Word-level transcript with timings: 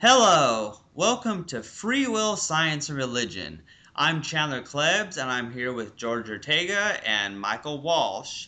Hello, 0.00 0.78
welcome 0.94 1.42
to 1.46 1.60
Free 1.60 2.06
Will, 2.06 2.36
Science, 2.36 2.88
and 2.88 2.96
Religion. 2.96 3.60
I'm 3.96 4.22
Chandler 4.22 4.62
Klebs, 4.62 5.20
and 5.20 5.28
I'm 5.28 5.52
here 5.52 5.72
with 5.72 5.96
George 5.96 6.30
Ortega 6.30 7.00
and 7.04 7.40
Michael 7.40 7.82
Walsh. 7.82 8.46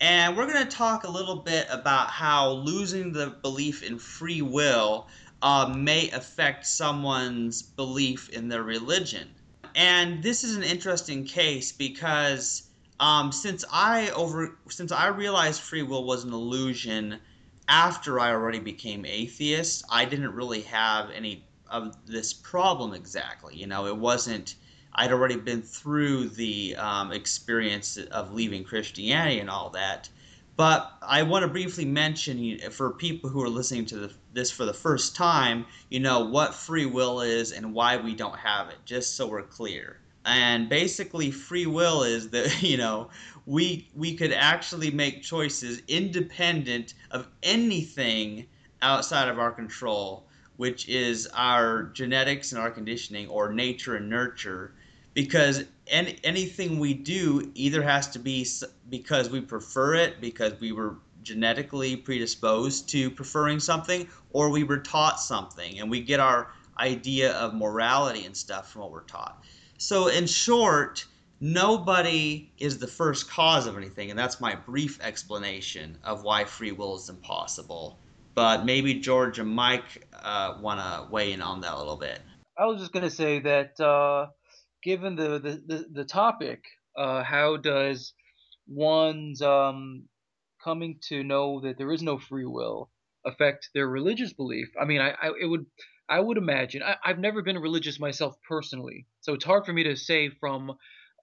And 0.00 0.36
we're 0.36 0.46
going 0.46 0.64
to 0.64 0.70
talk 0.70 1.02
a 1.02 1.10
little 1.10 1.34
bit 1.34 1.66
about 1.70 2.10
how 2.10 2.50
losing 2.52 3.12
the 3.12 3.30
belief 3.42 3.82
in 3.82 3.98
free 3.98 4.42
will 4.42 5.08
uh, 5.42 5.74
may 5.76 6.08
affect 6.10 6.68
someone's 6.68 7.62
belief 7.62 8.28
in 8.28 8.46
their 8.46 8.62
religion. 8.62 9.28
And 9.74 10.22
this 10.22 10.44
is 10.44 10.54
an 10.54 10.62
interesting 10.62 11.24
case 11.24 11.72
because 11.72 12.62
um, 13.00 13.32
since 13.32 13.64
I 13.72 14.10
over 14.10 14.56
since 14.68 14.92
I 14.92 15.08
realized 15.08 15.62
free 15.62 15.82
will 15.82 16.04
was 16.04 16.22
an 16.22 16.32
illusion 16.32 17.18
after 17.72 18.20
I 18.20 18.32
already 18.32 18.58
became 18.58 19.06
atheist, 19.06 19.82
I 19.88 20.04
didn't 20.04 20.34
really 20.34 20.60
have 20.62 21.08
any 21.10 21.46
of 21.70 21.96
this 22.04 22.34
problem 22.34 22.92
exactly. 22.92 23.56
You 23.56 23.66
know, 23.66 23.86
it 23.86 23.96
wasn't. 23.96 24.56
I'd 24.92 25.10
already 25.10 25.36
been 25.36 25.62
through 25.62 26.28
the 26.28 26.76
um, 26.76 27.12
experience 27.12 27.96
of 27.96 28.34
leaving 28.34 28.62
Christianity 28.62 29.38
and 29.38 29.48
all 29.48 29.70
that. 29.70 30.10
But 30.54 30.92
I 31.00 31.22
want 31.22 31.44
to 31.44 31.48
briefly 31.48 31.86
mention 31.86 32.58
for 32.70 32.90
people 32.90 33.30
who 33.30 33.42
are 33.42 33.48
listening 33.48 33.86
to 33.86 33.96
the, 33.96 34.12
this 34.34 34.50
for 34.50 34.66
the 34.66 34.74
first 34.74 35.16
time, 35.16 35.64
you 35.88 35.98
know, 35.98 36.20
what 36.26 36.54
free 36.54 36.84
will 36.84 37.22
is 37.22 37.52
and 37.52 37.72
why 37.72 37.96
we 37.96 38.14
don't 38.14 38.36
have 38.36 38.68
it, 38.68 38.76
just 38.84 39.16
so 39.16 39.26
we're 39.26 39.44
clear. 39.44 39.96
And 40.26 40.68
basically, 40.68 41.30
free 41.30 41.66
will 41.66 42.02
is 42.02 42.28
that, 42.30 42.62
you 42.62 42.76
know, 42.76 43.08
we 43.46 43.88
we 43.94 44.14
could 44.14 44.32
actually 44.32 44.90
make 44.90 45.22
choices 45.22 45.82
independent 45.88 46.94
of 47.10 47.28
anything 47.42 48.46
outside 48.80 49.28
of 49.28 49.38
our 49.38 49.50
control, 49.50 50.26
which 50.56 50.88
is 50.88 51.28
our 51.34 51.84
genetics 51.84 52.52
and 52.52 52.60
our 52.60 52.70
conditioning 52.70 53.28
or 53.28 53.52
nature 53.52 53.96
and 53.96 54.08
nurture. 54.08 54.74
Because 55.14 55.64
any, 55.88 56.18
anything 56.24 56.78
we 56.78 56.94
do 56.94 57.50
either 57.54 57.82
has 57.82 58.08
to 58.10 58.18
be 58.18 58.46
because 58.88 59.28
we 59.28 59.40
prefer 59.40 59.94
it 59.94 60.20
because 60.20 60.58
we 60.60 60.72
were 60.72 60.96
genetically 61.22 61.96
predisposed 61.96 62.88
to 62.88 63.10
preferring 63.10 63.60
something 63.60 64.08
or 64.32 64.50
we 64.50 64.64
were 64.64 64.78
taught 64.78 65.20
something 65.20 65.78
and 65.78 65.90
we 65.90 66.00
get 66.00 66.18
our 66.18 66.50
idea 66.78 67.32
of 67.34 67.54
morality 67.54 68.24
and 68.24 68.36
stuff 68.36 68.72
from 68.72 68.82
what 68.82 68.90
we're 68.90 69.02
taught. 69.02 69.44
So 69.78 70.08
in 70.08 70.26
short 70.26 71.04
nobody 71.42 72.48
is 72.58 72.78
the 72.78 72.86
first 72.86 73.28
cause 73.28 73.66
of 73.66 73.76
anything, 73.76 74.10
and 74.10 74.18
that's 74.18 74.40
my 74.40 74.54
brief 74.54 75.02
explanation 75.02 75.98
of 76.04 76.22
why 76.22 76.44
free 76.44 76.70
will 76.70 76.96
is 76.96 77.08
impossible. 77.08 77.98
But 78.34 78.64
maybe 78.64 78.94
George 78.94 79.40
and 79.40 79.50
Mike 79.50 80.06
uh, 80.14 80.56
want 80.60 80.80
to 80.80 81.12
weigh 81.12 81.32
in 81.32 81.42
on 81.42 81.60
that 81.62 81.74
a 81.74 81.76
little 81.76 81.96
bit. 81.96 82.20
I 82.56 82.66
was 82.66 82.80
just 82.80 82.92
going 82.92 83.04
to 83.04 83.10
say 83.10 83.40
that 83.40 83.78
uh, 83.80 84.28
given 84.84 85.16
the, 85.16 85.40
the, 85.40 85.62
the, 85.66 85.86
the 85.92 86.04
topic, 86.04 86.62
uh, 86.96 87.24
how 87.24 87.56
does 87.56 88.14
one's 88.68 89.42
um, 89.42 90.04
coming 90.62 91.00
to 91.08 91.24
know 91.24 91.60
that 91.62 91.76
there 91.76 91.92
is 91.92 92.02
no 92.02 92.18
free 92.18 92.46
will 92.46 92.88
affect 93.26 93.70
their 93.74 93.88
religious 93.88 94.32
belief? 94.32 94.68
I 94.80 94.84
mean, 94.84 95.00
I, 95.00 95.10
I 95.10 95.32
it 95.40 95.46
would 95.46 95.66
I 96.08 96.20
would 96.20 96.38
imagine 96.38 96.82
I, 96.82 96.96
I've 97.04 97.18
never 97.18 97.42
been 97.42 97.58
religious 97.58 97.98
myself 97.98 98.36
personally, 98.48 99.06
so 99.22 99.34
it's 99.34 99.44
hard 99.44 99.66
for 99.66 99.72
me 99.72 99.82
to 99.84 99.96
say 99.96 100.30
from 100.40 100.72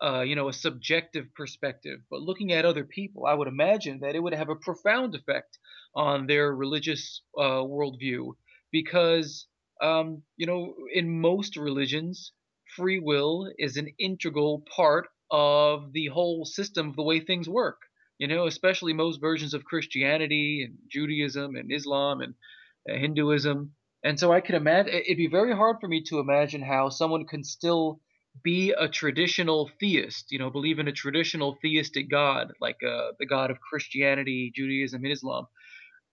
uh, 0.01 0.21
you 0.21 0.35
know, 0.35 0.47
a 0.47 0.53
subjective 0.53 1.25
perspective. 1.35 1.99
But 2.09 2.21
looking 2.21 2.51
at 2.53 2.65
other 2.65 2.85
people, 2.85 3.25
I 3.25 3.33
would 3.33 3.47
imagine 3.47 3.99
that 3.99 4.15
it 4.15 4.23
would 4.23 4.33
have 4.33 4.49
a 4.49 4.55
profound 4.55 5.15
effect 5.15 5.57
on 5.95 6.27
their 6.27 6.55
religious 6.55 7.21
uh, 7.37 7.63
worldview 7.63 8.33
because, 8.71 9.47
um, 9.81 10.23
you 10.37 10.45
know, 10.45 10.73
in 10.93 11.19
most 11.19 11.57
religions, 11.57 12.31
free 12.75 12.99
will 12.99 13.51
is 13.57 13.77
an 13.77 13.89
integral 13.99 14.63
part 14.73 15.07
of 15.31 15.91
the 15.93 16.07
whole 16.07 16.45
system 16.45 16.89
of 16.89 16.95
the 16.95 17.03
way 17.03 17.19
things 17.19 17.49
work. 17.49 17.81
You 18.19 18.27
know, 18.27 18.47
especially 18.47 18.93
most 18.93 19.21
versions 19.21 19.53
of 19.53 19.63
Christianity 19.63 20.63
and 20.65 20.77
Judaism 20.89 21.55
and 21.55 21.71
Islam 21.71 22.21
and 22.21 22.35
uh, 22.89 22.97
Hinduism. 22.97 23.73
And 24.03 24.19
so 24.19 24.31
I 24.31 24.41
can 24.41 24.55
imagine 24.55 24.93
it'd 24.93 25.17
be 25.17 25.27
very 25.27 25.55
hard 25.55 25.77
for 25.81 25.87
me 25.87 26.03
to 26.03 26.19
imagine 26.19 26.61
how 26.61 26.89
someone 26.89 27.25
can 27.25 27.43
still 27.43 28.01
be 28.43 28.71
a 28.71 28.87
traditional 28.87 29.69
theist, 29.79 30.31
you 30.31 30.39
know, 30.39 30.49
believe 30.49 30.79
in 30.79 30.87
a 30.87 30.93
traditional 30.93 31.57
theistic 31.61 32.09
God, 32.09 32.53
like 32.59 32.77
uh, 32.83 33.11
the 33.19 33.25
God 33.25 33.51
of 33.51 33.59
Christianity, 33.59 34.51
Judaism, 34.55 35.03
and 35.03 35.13
Islam, 35.13 35.47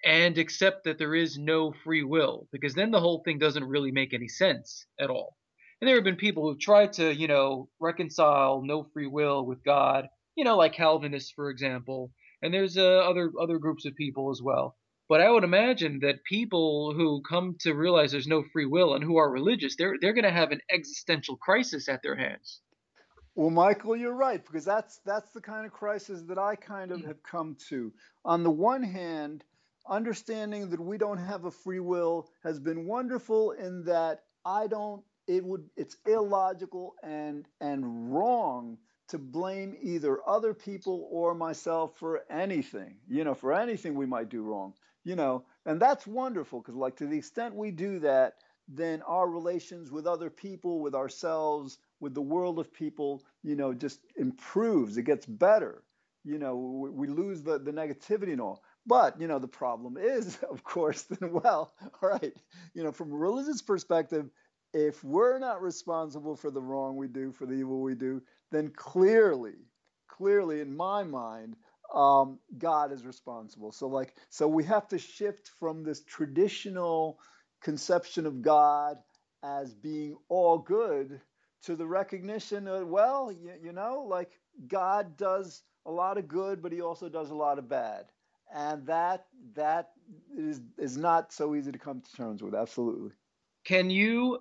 and 0.05 0.39
accept 0.39 0.85
that 0.85 0.99
there 0.99 1.15
is 1.15 1.39
no 1.39 1.73
free 1.85 2.03
will, 2.03 2.49
because 2.53 2.75
then 2.75 2.91
the 2.91 3.01
whole 3.01 3.23
thing 3.25 3.39
doesn't 3.39 3.65
really 3.65 3.93
make 3.93 4.15
any 4.15 4.29
sense 4.29 4.87
at 5.01 5.11
all. 5.11 5.37
And 5.81 5.89
there 5.89 5.97
have 5.97 6.05
been 6.05 6.17
people 6.17 6.45
who've 6.45 6.61
tried 6.61 6.95
to, 6.95 7.15
you 7.15 7.29
know, 7.29 7.69
reconcile 7.81 8.63
no 8.65 8.89
free 8.93 9.07
will 9.07 9.45
with 9.45 9.63
God, 9.63 10.09
you 10.37 10.45
know, 10.45 10.57
like 10.57 10.75
Calvinists, 10.75 11.33
for 11.35 11.51
example, 11.51 12.13
and 12.43 12.53
there's 12.53 12.77
uh, 12.77 12.99
other 12.99 13.31
other 13.41 13.59
groups 13.59 13.85
of 13.85 13.95
people 13.95 14.31
as 14.31 14.41
well. 14.43 14.77
But 15.09 15.21
I 15.21 15.31
would 15.31 15.45
imagine 15.45 16.01
that 16.01 16.25
people 16.25 16.93
who 16.93 17.23
come 17.23 17.57
to 17.61 17.75
realize 17.75 18.11
there's 18.11 18.27
no 18.27 18.43
free 18.43 18.67
will 18.67 18.95
and 18.95 19.05
who 19.05 19.19
are 19.19 19.31
religious, 19.31 19.77
they're 19.77 19.97
they're 20.01 20.13
going 20.13 20.25
to 20.25 20.31
have 20.33 20.51
an 20.51 20.61
existential 20.71 21.37
crisis 21.37 21.89
at 21.89 22.03
their 22.03 22.17
hands. 22.17 22.61
Well, 23.37 23.51
Michael, 23.51 23.97
you're 23.97 24.15
right 24.15 24.45
because 24.45 24.65
that's 24.65 24.99
that's 25.05 25.31
the 25.31 25.41
kind 25.41 25.65
of 25.65 25.73
crisis 25.73 26.23
that 26.23 26.39
I 26.39 26.57
kind 26.57 26.91
of 26.91 27.03
hmm. 27.03 27.07
have 27.07 27.23
come 27.23 27.57
to. 27.69 27.93
On 28.25 28.43
the 28.43 28.51
one 28.51 28.83
hand, 28.83 29.45
understanding 29.89 30.71
that 30.71 30.81
we 30.81 30.99
don't 30.99 31.19
have 31.19 31.45
a 31.45 31.51
free 31.53 31.81
will 31.81 32.29
has 32.43 32.59
been 32.59 32.87
wonderful 32.87 33.53
in 33.53 33.85
that 33.85 34.25
I 34.45 34.67
don't 34.67 35.05
it 35.29 35.45
would 35.45 35.69
it's 35.77 35.99
illogical 36.07 36.95
and 37.05 37.47
and 37.61 38.13
wrong 38.13 38.79
to 39.09 39.19
blame 39.19 39.77
either 39.81 40.19
other 40.29 40.53
people 40.53 41.09
or 41.13 41.33
myself 41.33 41.97
for 41.97 42.25
anything, 42.29 42.97
you 43.09 43.23
know, 43.23 43.35
for 43.35 43.53
anything 43.53 43.95
we 43.95 44.07
might 44.07 44.29
do 44.29 44.43
wrong 44.43 44.75
you 45.07 45.15
know, 45.15 45.45
and 45.67 45.81
that's 45.81 46.05
wonderful 46.05 46.61
because, 46.61 46.75
like, 46.75 46.97
to 46.97 47.07
the 47.07 47.17
extent 47.17 47.55
we 47.55 47.71
do 47.71 48.01
that, 48.01 48.35
then 48.67 49.03
our 49.03 49.29
relations 49.31 49.93
with 49.93 50.05
other 50.05 50.29
people, 50.29 50.81
with 50.81 50.97
ourselves, 50.97 51.79
with 52.01 52.13
the 52.13 52.21
world 52.21 52.59
of 52.59 52.73
people, 52.73 53.23
you 53.45 53.55
know, 53.55 53.73
just 53.73 54.01
improves. 54.17 54.97
It 54.99 55.05
gets 55.05 55.25
better. 55.25 55.85
You 56.25 56.41
know, 56.41 56.57
we, 56.57 56.91
we 56.91 57.07
lose 57.07 57.41
the, 57.45 57.57
the 57.57 57.71
negativity 57.71 58.33
and 58.33 58.41
all. 58.41 58.65
But, 58.85 59.21
you 59.21 59.29
know, 59.29 59.39
the 59.39 59.47
problem 59.47 59.97
is, 60.01 60.39
of 60.51 60.65
course, 60.65 61.03
then, 61.21 61.33
well, 61.33 61.73
all 62.03 62.09
right, 62.09 62.35
you 62.75 62.83
know, 62.83 62.91
from 62.91 63.13
a 63.13 63.17
religious 63.17 63.63
perspective, 63.63 64.29
if 64.75 65.05
we're 65.05 65.39
not 65.39 65.63
responsible 65.63 66.35
for 66.35 66.51
the 66.51 66.61
wrong 66.61 66.97
we 66.97 67.07
do, 67.07 67.31
for 67.31 67.47
the 67.47 67.55
evil 67.55 67.81
we 67.81 67.95
do, 67.95 68.21
then 68.51 68.73
clearly, 68.75 69.55
clearly, 70.09 70.61
in 70.61 70.77
my 70.77 71.05
mind, 71.05 71.55
um, 71.95 72.39
God 72.59 72.93
is 72.93 73.05
responsible. 73.05 73.73
So 73.73 73.87
like 73.87 74.15
so 74.29 74.49
we 74.49 74.65
have 74.65 74.89
to 74.89 74.99
shift 74.99 75.51
from 75.59 75.83
this 75.83 76.03
traditional 76.05 77.19
conception 77.63 78.27
of 78.27 78.43
God 78.43 78.99
as 79.43 79.75
being 79.75 80.17
all 80.29 80.59
good 80.59 81.21
to 81.63 81.77
the 81.77 81.87
recognition 81.87 82.69
of 82.69 82.89
well, 82.89 83.33
you, 83.33 83.53
you 83.63 83.73
know, 83.73 84.07
like 84.09 84.33
God 84.69 85.17
does 85.17 85.63
a 85.87 85.91
lot 85.91 86.19
of 86.19 86.29
good, 86.29 86.63
but 86.63 86.73
he 86.73 86.81
also 86.81 87.09
does 87.09 87.31
a 87.31 87.35
lot 87.35 87.59
of 87.59 87.69
bad. 87.69 88.07
And 88.55 88.87
that 88.87 89.27
that 89.55 89.91
is 90.37 90.61
is 90.79 90.97
not 90.97 91.33
so 91.33 91.55
easy 91.55 91.73
to 91.73 91.79
come 91.79 92.01
to 92.01 92.13
terms 92.13 92.43
with. 92.43 92.55
Absolutely. 92.55 93.11
Can 93.65 93.91
you 93.91 94.39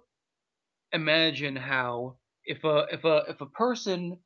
imagine 0.94 1.56
how 1.56 2.16
if 2.46 2.64
a 2.64 2.86
if 2.92 3.04
a 3.04 3.24
if 3.28 3.42
a 3.42 3.48
person 3.48 4.18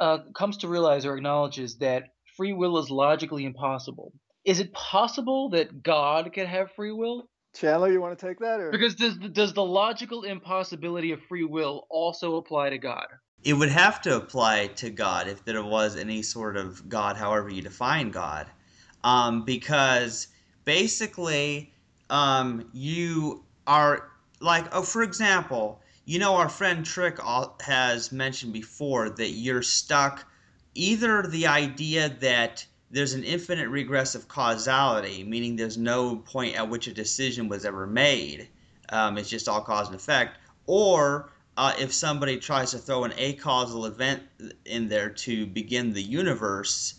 uh, 0.00 0.18
comes 0.34 0.56
to 0.58 0.68
realize 0.68 1.04
or 1.04 1.16
acknowledges 1.16 1.76
that 1.76 2.04
free 2.36 2.52
will 2.52 2.78
is 2.78 2.90
logically 2.90 3.44
impossible. 3.44 4.12
Is 4.44 4.58
it 4.58 4.72
possible 4.72 5.50
that 5.50 5.82
God 5.82 6.32
can 6.32 6.46
have 6.46 6.72
free 6.72 6.92
will? 6.92 7.28
Chandler, 7.54 7.90
you 7.92 8.00
want 8.00 8.18
to 8.18 8.26
take 8.26 8.38
that? 8.38 8.60
Or? 8.60 8.70
Because 8.70 8.94
does 8.94 9.16
does 9.32 9.52
the 9.52 9.64
logical 9.64 10.22
impossibility 10.22 11.12
of 11.12 11.20
free 11.22 11.44
will 11.44 11.86
also 11.90 12.36
apply 12.36 12.70
to 12.70 12.78
God? 12.78 13.06
It 13.42 13.54
would 13.54 13.70
have 13.70 14.00
to 14.02 14.16
apply 14.16 14.68
to 14.76 14.90
God 14.90 15.26
if 15.28 15.44
there 15.44 15.62
was 15.64 15.96
any 15.96 16.22
sort 16.22 16.56
of 16.56 16.88
God, 16.88 17.16
however 17.16 17.48
you 17.48 17.62
define 17.62 18.10
God, 18.10 18.46
um, 19.02 19.44
because 19.44 20.28
basically 20.64 21.72
um, 22.10 22.68
you 22.72 23.44
are 23.66 24.10
like, 24.40 24.66
oh, 24.72 24.82
for 24.82 25.02
example, 25.02 25.80
you 26.10 26.18
know, 26.18 26.34
our 26.34 26.48
friend 26.48 26.84
Trick 26.84 27.20
has 27.60 28.10
mentioned 28.10 28.52
before 28.52 29.10
that 29.10 29.28
you're 29.28 29.62
stuck 29.62 30.26
either 30.74 31.22
the 31.22 31.46
idea 31.46 32.08
that 32.18 32.66
there's 32.90 33.12
an 33.12 33.22
infinite 33.22 33.68
regressive 33.68 34.26
causality, 34.26 35.22
meaning 35.22 35.54
there's 35.54 35.78
no 35.78 36.16
point 36.16 36.56
at 36.56 36.68
which 36.68 36.88
a 36.88 36.92
decision 36.92 37.48
was 37.48 37.64
ever 37.64 37.86
made, 37.86 38.48
um, 38.88 39.18
it's 39.18 39.30
just 39.30 39.48
all 39.48 39.60
cause 39.60 39.86
and 39.86 39.94
effect, 39.94 40.38
or 40.66 41.30
uh, 41.56 41.74
if 41.78 41.94
somebody 41.94 42.38
tries 42.38 42.72
to 42.72 42.78
throw 42.78 43.04
an 43.04 43.12
acausal 43.16 43.86
event 43.86 44.20
in 44.64 44.88
there 44.88 45.10
to 45.10 45.46
begin 45.46 45.92
the 45.92 46.02
universe, 46.02 46.94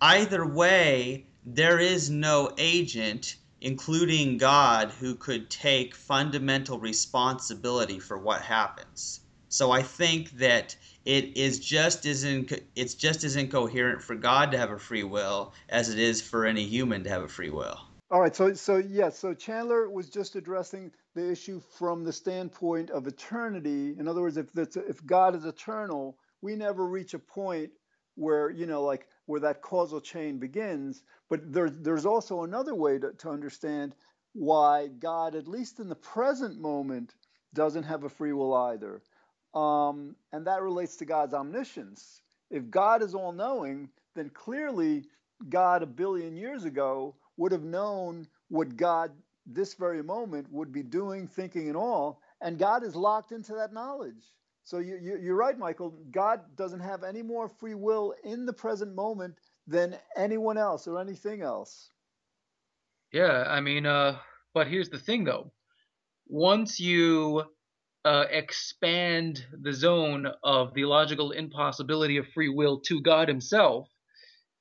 either 0.00 0.44
way, 0.44 1.24
there 1.46 1.78
is 1.78 2.10
no 2.10 2.50
agent 2.58 3.36
including 3.60 4.38
God, 4.38 4.90
who 4.90 5.14
could 5.14 5.50
take 5.50 5.94
fundamental 5.94 6.78
responsibility 6.78 7.98
for 7.98 8.18
what 8.18 8.42
happens. 8.42 9.20
So 9.48 9.72
I 9.72 9.82
think 9.82 10.30
that 10.38 10.76
it 11.04 11.36
is 11.36 11.58
just 11.58 12.06
as 12.06 12.24
inco- 12.24 12.62
it's 12.76 12.94
just 12.94 13.24
as 13.24 13.36
incoherent 13.36 14.00
for 14.00 14.14
God 14.14 14.52
to 14.52 14.58
have 14.58 14.70
a 14.70 14.78
free 14.78 15.02
will 15.02 15.52
as 15.68 15.88
it 15.88 15.98
is 15.98 16.22
for 16.22 16.46
any 16.46 16.64
human 16.64 17.04
to 17.04 17.10
have 17.10 17.22
a 17.22 17.28
free 17.28 17.50
will. 17.50 17.80
All 18.12 18.20
right, 18.20 18.34
so 18.34 18.54
so 18.54 18.76
yes, 18.76 18.88
yeah, 18.90 19.08
so 19.10 19.34
Chandler 19.34 19.88
was 19.88 20.08
just 20.08 20.36
addressing 20.36 20.92
the 21.14 21.30
issue 21.30 21.60
from 21.60 22.04
the 22.04 22.12
standpoint 22.12 22.90
of 22.90 23.06
eternity. 23.06 23.96
In 23.98 24.08
other 24.08 24.22
words, 24.22 24.36
if 24.36 24.56
if 24.56 25.04
God 25.06 25.34
is 25.34 25.44
eternal, 25.44 26.16
we 26.42 26.56
never 26.56 26.86
reach 26.86 27.14
a 27.14 27.18
point 27.18 27.70
where 28.16 28.50
you 28.50 28.66
know 28.66 28.82
like 28.82 29.06
where 29.26 29.40
that 29.40 29.62
causal 29.62 30.00
chain 30.00 30.38
begins. 30.38 31.02
But 31.30 31.52
there, 31.52 31.70
there's 31.70 32.06
also 32.06 32.42
another 32.42 32.74
way 32.74 32.98
to, 32.98 33.12
to 33.12 33.30
understand 33.30 33.94
why 34.32 34.88
God, 34.88 35.34
at 35.34 35.48
least 35.48 35.80
in 35.80 35.88
the 35.88 35.94
present 35.94 36.60
moment, 36.60 37.14
doesn't 37.54 37.84
have 37.84 38.04
a 38.04 38.08
free 38.08 38.32
will 38.32 38.54
either. 38.54 39.02
Um, 39.54 40.16
and 40.32 40.46
that 40.46 40.62
relates 40.62 40.96
to 40.96 41.04
God's 41.04 41.34
omniscience. 41.34 42.22
If 42.50 42.68
God 42.70 43.02
is 43.02 43.14
all 43.14 43.32
knowing, 43.32 43.88
then 44.14 44.30
clearly 44.30 45.04
God 45.48 45.82
a 45.82 45.86
billion 45.86 46.36
years 46.36 46.64
ago 46.64 47.16
would 47.36 47.52
have 47.52 47.64
known 47.64 48.26
what 48.48 48.76
God 48.76 49.12
this 49.46 49.74
very 49.74 50.02
moment 50.02 50.46
would 50.52 50.70
be 50.72 50.82
doing, 50.82 51.26
thinking, 51.26 51.68
and 51.68 51.76
all. 51.76 52.20
And 52.40 52.58
God 52.58 52.84
is 52.84 52.94
locked 52.94 53.32
into 53.32 53.54
that 53.54 53.72
knowledge. 53.72 54.22
So 54.64 54.78
you, 54.78 54.98
you, 55.00 55.18
you're 55.20 55.36
right, 55.36 55.58
Michael. 55.58 55.94
God 56.10 56.40
doesn't 56.56 56.80
have 56.80 57.02
any 57.02 57.22
more 57.22 57.48
free 57.48 57.74
will 57.74 58.14
in 58.22 58.46
the 58.46 58.52
present 58.52 58.94
moment 58.94 59.36
than 59.66 59.96
anyone 60.16 60.58
else 60.58 60.86
or 60.86 61.00
anything 61.00 61.42
else. 61.42 61.90
Yeah, 63.12 63.44
I 63.48 63.60
mean, 63.60 63.86
uh, 63.86 64.18
but 64.54 64.66
here's 64.66 64.88
the 64.88 64.98
thing 64.98 65.24
though. 65.24 65.52
Once 66.26 66.78
you 66.78 67.44
uh, 68.04 68.24
expand 68.30 69.44
the 69.52 69.72
zone 69.72 70.26
of 70.42 70.74
the 70.74 70.84
logical 70.84 71.32
impossibility 71.32 72.16
of 72.16 72.28
free 72.28 72.48
will 72.48 72.80
to 72.80 73.00
God 73.00 73.28
Himself, 73.28 73.88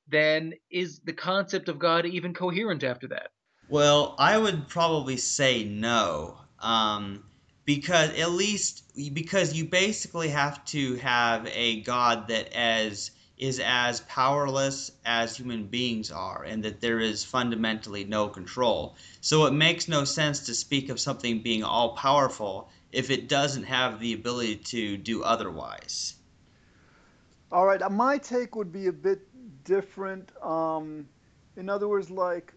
then 0.07 0.53
is 0.71 0.99
the 0.99 1.13
concept 1.13 1.69
of 1.69 1.79
God 1.79 2.05
even 2.05 2.33
coherent 2.33 2.83
after 2.83 3.07
that? 3.09 3.29
Well, 3.69 4.15
I 4.17 4.37
would 4.37 4.67
probably 4.67 5.17
say 5.17 5.63
no. 5.63 6.39
Um, 6.59 7.23
because 7.65 8.09
at 8.19 8.31
least 8.31 9.13
because 9.13 9.53
you 9.53 9.63
basically 9.63 10.29
have 10.29 10.65
to 10.65 10.95
have 10.95 11.47
a 11.53 11.81
God 11.81 12.27
that 12.29 12.51
as 12.51 13.11
is 13.39 13.61
as 13.63 14.01
powerless 14.01 14.91
as 15.05 15.35
human 15.35 15.65
beings 15.65 16.11
are 16.11 16.43
and 16.43 16.61
that 16.63 16.81
there 16.81 16.99
is 16.99 17.23
fundamentally 17.23 18.03
no 18.03 18.27
control. 18.27 18.95
So 19.21 19.45
it 19.45 19.53
makes 19.53 19.87
no 19.87 20.03
sense 20.03 20.45
to 20.47 20.53
speak 20.53 20.89
of 20.89 20.99
something 20.99 21.41
being 21.41 21.63
all 21.63 21.95
powerful 21.95 22.69
if 22.91 23.09
it 23.09 23.29
doesn't 23.29 23.63
have 23.63 23.99
the 23.99 24.13
ability 24.13 24.57
to 24.57 24.97
do 24.97 25.23
otherwise. 25.23 26.15
All 27.51 27.65
right, 27.65 27.81
uh, 27.81 27.89
my 27.89 28.17
take 28.17 28.55
would 28.55 28.71
be 28.71 28.87
a 28.87 28.93
bit 28.93 29.21
different. 29.63 30.31
Um, 30.43 31.07
in 31.55 31.69
other 31.69 31.87
words, 31.87 32.11
like 32.11 32.53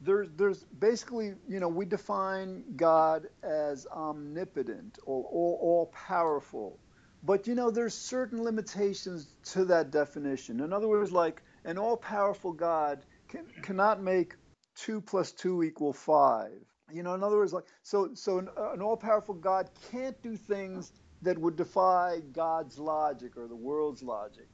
there's 0.00 0.28
there's 0.36 0.64
basically 0.78 1.34
you 1.48 1.60
know 1.60 1.68
we 1.68 1.86
define 1.86 2.64
God 2.76 3.28
as 3.42 3.86
omnipotent 3.86 4.98
or 5.06 5.24
all, 5.24 5.58
all 5.62 5.86
powerful, 5.86 6.78
but 7.26 7.46
you 7.46 7.54
know 7.54 7.70
there's 7.70 7.94
certain 7.94 8.42
limitations 8.42 9.34
to 9.52 9.64
that 9.66 9.90
definition. 9.90 10.60
In 10.60 10.72
other 10.72 10.88
words, 10.88 11.12
like 11.12 11.42
an 11.64 11.78
all 11.78 11.96
powerful 11.96 12.52
God 12.52 13.04
can, 13.28 13.46
cannot 13.62 14.02
make 14.02 14.34
two 14.76 15.00
plus 15.00 15.32
two 15.32 15.62
equal 15.62 15.92
five 15.92 16.62
you 16.92 17.02
know, 17.02 17.14
in 17.14 17.22
other 17.22 17.36
words, 17.36 17.52
like 17.52 17.64
so, 17.82 18.10
so 18.14 18.38
an, 18.38 18.48
an 18.56 18.80
all-powerful 18.80 19.34
God 19.34 19.70
can't 19.90 20.20
do 20.22 20.36
things 20.36 20.92
that 21.22 21.38
would 21.38 21.56
defy 21.56 22.20
God's 22.32 22.78
logic 22.78 23.36
or 23.36 23.48
the 23.48 23.56
world's 23.56 24.02
logic. 24.02 24.48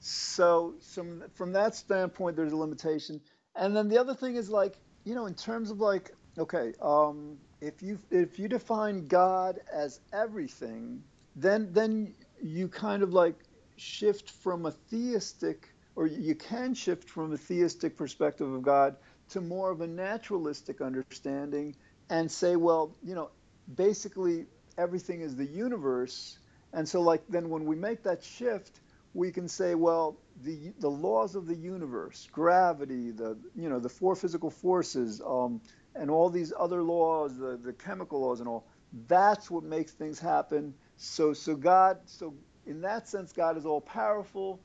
So, 0.00 0.74
some, 0.80 1.24
from 1.34 1.52
that 1.52 1.74
standpoint, 1.74 2.36
there's 2.36 2.52
a 2.52 2.56
limitation. 2.56 3.20
And 3.54 3.76
then 3.76 3.88
the 3.88 3.98
other 3.98 4.14
thing 4.14 4.36
is 4.36 4.50
like, 4.50 4.78
you 5.04 5.14
know, 5.14 5.26
in 5.26 5.34
terms 5.34 5.70
of 5.70 5.80
like, 5.80 6.10
okay, 6.38 6.72
um, 6.80 7.38
if 7.60 7.82
you 7.82 7.98
if 8.10 8.38
you 8.38 8.48
define 8.48 9.06
God 9.08 9.58
as 9.72 10.00
everything, 10.12 11.02
then 11.42 11.72
then 11.72 12.14
you 12.42 12.68
kind 12.68 13.02
of 13.02 13.12
like 13.12 13.36
shift 13.76 14.30
from 14.30 14.66
a 14.66 14.70
theistic, 14.70 15.74
or 15.96 16.06
you 16.06 16.34
can 16.34 16.74
shift 16.74 17.08
from 17.08 17.32
a 17.32 17.36
theistic 17.36 17.96
perspective 17.96 18.52
of 18.52 18.62
God 18.62 18.96
to 19.30 19.40
more 19.40 19.70
of 19.70 19.80
a 19.80 19.86
naturalistic 19.86 20.80
understanding 20.80 21.74
and 22.10 22.30
say, 22.30 22.56
well, 22.56 22.96
you 23.02 23.14
know, 23.14 23.30
basically 23.76 24.46
everything 24.76 25.20
is 25.20 25.36
the 25.36 25.46
universe. 25.46 26.38
And 26.72 26.88
so, 26.88 27.00
like, 27.00 27.22
then 27.28 27.48
when 27.48 27.64
we 27.64 27.76
make 27.76 28.02
that 28.04 28.22
shift, 28.22 28.80
we 29.14 29.30
can 29.32 29.48
say, 29.48 29.74
well, 29.74 30.18
the 30.42 30.72
the 30.78 30.90
laws 30.90 31.34
of 31.34 31.46
the 31.46 31.56
universe, 31.56 32.28
gravity, 32.32 33.10
the 33.10 33.36
you 33.56 33.68
know 33.68 33.80
the 33.80 33.88
four 33.88 34.14
physical 34.14 34.50
forces, 34.50 35.20
um, 35.26 35.60
and 35.94 36.10
all 36.10 36.30
these 36.30 36.52
other 36.58 36.82
laws, 36.82 37.36
the 37.36 37.58
the 37.62 37.72
chemical 37.72 38.20
laws 38.20 38.40
and 38.40 38.48
all, 38.48 38.66
that's 39.08 39.50
what 39.50 39.64
makes 39.64 39.92
things 39.92 40.18
happen. 40.20 40.74
So 41.02 41.32
so 41.32 41.56
God, 41.56 41.98
so 42.04 42.34
in 42.66 42.82
that 42.82 43.08
sense, 43.08 43.32
God 43.32 43.56
is 43.56 43.64
all 43.64 43.80
powerful. 43.80 44.60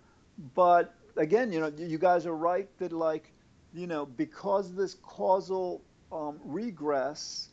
But 0.54 0.94
again, 1.16 1.54
you 1.54 1.62
know, 1.62 1.72
you 1.78 1.98
guys 1.98 2.26
are 2.26 2.36
right 2.36 2.68
that 2.80 2.92
like 2.92 3.32
you 3.74 3.88
know, 3.88 4.06
because 4.06 4.76
this 4.76 4.96
causal 4.96 5.82
um, 6.12 6.40
regress, 6.44 7.50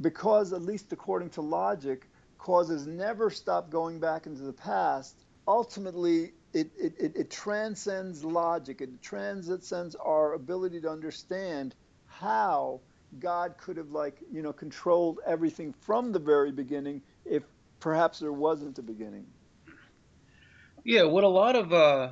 because 0.00 0.52
at 0.52 0.62
least 0.62 0.92
according 0.92 1.30
to 1.30 1.42
logic, 1.42 2.08
causes 2.38 2.86
never 2.88 3.30
stop 3.30 3.70
going 3.70 4.00
back 4.00 4.26
into 4.26 4.42
the 4.42 4.52
past, 4.52 5.24
ultimately 5.46 6.32
it, 6.52 6.70
it, 6.76 6.94
it, 6.98 7.16
it 7.16 7.30
transcends 7.30 8.24
logic. 8.24 8.80
It 8.80 9.00
transcends 9.00 9.94
our 9.94 10.34
ability 10.34 10.80
to 10.80 10.90
understand 10.90 11.74
how 12.06 12.80
God 13.20 13.56
could 13.58 13.76
have 13.76 13.90
like, 13.90 14.18
you 14.32 14.42
know, 14.42 14.52
controlled 14.52 15.20
everything 15.26 15.72
from 15.72 16.12
the 16.12 16.18
very 16.18 16.52
beginning 16.52 17.02
if 17.24 17.42
perhaps 17.80 18.18
there 18.18 18.32
wasn't 18.32 18.78
a 18.78 18.82
beginning. 18.82 19.26
Yeah, 20.84 21.04
what 21.04 21.24
a 21.24 21.28
lot 21.28 21.56
of 21.56 21.72
uh, 21.72 22.10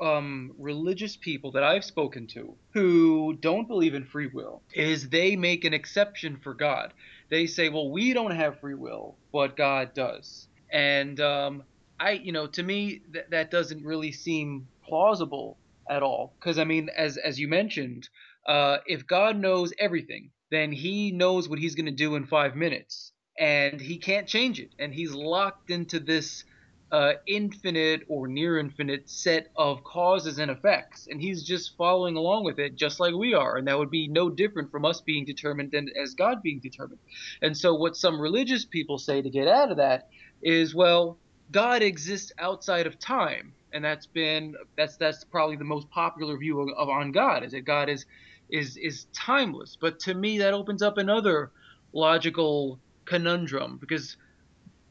um, 0.00 0.52
religious 0.58 1.16
people 1.16 1.52
that 1.52 1.64
I've 1.64 1.84
spoken 1.84 2.26
to 2.28 2.54
who 2.72 3.36
don't 3.40 3.66
believe 3.66 3.94
in 3.94 4.04
free 4.04 4.28
will 4.32 4.62
is 4.72 5.08
they 5.08 5.36
make 5.36 5.64
an 5.64 5.74
exception 5.74 6.38
for 6.42 6.54
God. 6.54 6.92
They 7.30 7.46
say, 7.46 7.68
well, 7.68 7.90
we 7.90 8.12
don't 8.12 8.30
have 8.30 8.60
free 8.60 8.74
will, 8.74 9.16
but 9.32 9.56
God 9.56 9.94
does. 9.94 10.48
And 10.70 11.20
um, 11.20 11.62
I, 11.98 12.12
you 12.12 12.32
know, 12.32 12.46
to 12.48 12.62
me, 12.62 13.02
th- 13.12 13.26
that 13.30 13.50
doesn't 13.50 13.84
really 13.84 14.12
seem 14.12 14.68
plausible 14.86 15.58
at 15.90 16.02
all. 16.02 16.34
Because, 16.38 16.58
I 16.58 16.64
mean, 16.64 16.90
as, 16.96 17.16
as 17.16 17.38
you 17.38 17.48
mentioned, 17.48 18.08
uh, 18.46 18.78
if 18.86 19.06
God 19.06 19.36
knows 19.36 19.72
everything, 19.78 20.30
then 20.50 20.72
he 20.72 21.10
knows 21.10 21.48
what 21.48 21.58
he's 21.58 21.74
going 21.74 21.86
to 21.86 21.92
do 21.92 22.14
in 22.14 22.26
five 22.26 22.54
minutes. 22.54 23.12
And 23.38 23.80
he 23.80 23.98
can't 23.98 24.26
change 24.26 24.58
it. 24.58 24.70
And 24.78 24.92
he's 24.92 25.12
locked 25.12 25.70
into 25.70 26.00
this 26.00 26.44
uh, 26.90 27.12
infinite 27.26 28.02
or 28.08 28.26
near 28.26 28.58
infinite 28.58 29.08
set 29.10 29.48
of 29.56 29.84
causes 29.84 30.38
and 30.38 30.50
effects, 30.50 31.06
and 31.10 31.20
he's 31.20 31.42
just 31.42 31.76
following 31.76 32.16
along 32.16 32.44
with 32.44 32.58
it, 32.58 32.76
just 32.76 32.98
like 32.98 33.14
we 33.14 33.34
are, 33.34 33.56
and 33.56 33.68
that 33.68 33.78
would 33.78 33.90
be 33.90 34.08
no 34.08 34.30
different 34.30 34.70
from 34.70 34.84
us 34.84 35.00
being 35.02 35.24
determined 35.24 35.70
than 35.72 35.90
as 36.02 36.14
God 36.14 36.42
being 36.42 36.60
determined. 36.60 37.00
And 37.42 37.56
so, 37.56 37.74
what 37.74 37.96
some 37.96 38.20
religious 38.20 38.64
people 38.64 38.98
say 38.98 39.20
to 39.20 39.28
get 39.30 39.48
out 39.48 39.70
of 39.70 39.76
that 39.76 40.08
is, 40.42 40.74
well, 40.74 41.18
God 41.50 41.82
exists 41.82 42.32
outside 42.38 42.86
of 42.86 42.98
time, 42.98 43.52
and 43.72 43.84
that's 43.84 44.06
been 44.06 44.54
that's 44.76 44.96
that's 44.96 45.24
probably 45.24 45.56
the 45.56 45.64
most 45.64 45.90
popular 45.90 46.38
view 46.38 46.60
of, 46.60 46.68
of 46.76 46.88
on 46.88 47.12
God 47.12 47.44
is 47.44 47.52
that 47.52 47.66
God 47.66 47.90
is 47.90 48.06
is 48.50 48.78
is 48.78 49.06
timeless. 49.12 49.76
But 49.78 50.00
to 50.00 50.14
me, 50.14 50.38
that 50.38 50.54
opens 50.54 50.80
up 50.80 50.96
another 50.96 51.50
logical 51.92 52.80
conundrum 53.08 53.78
because 53.80 54.16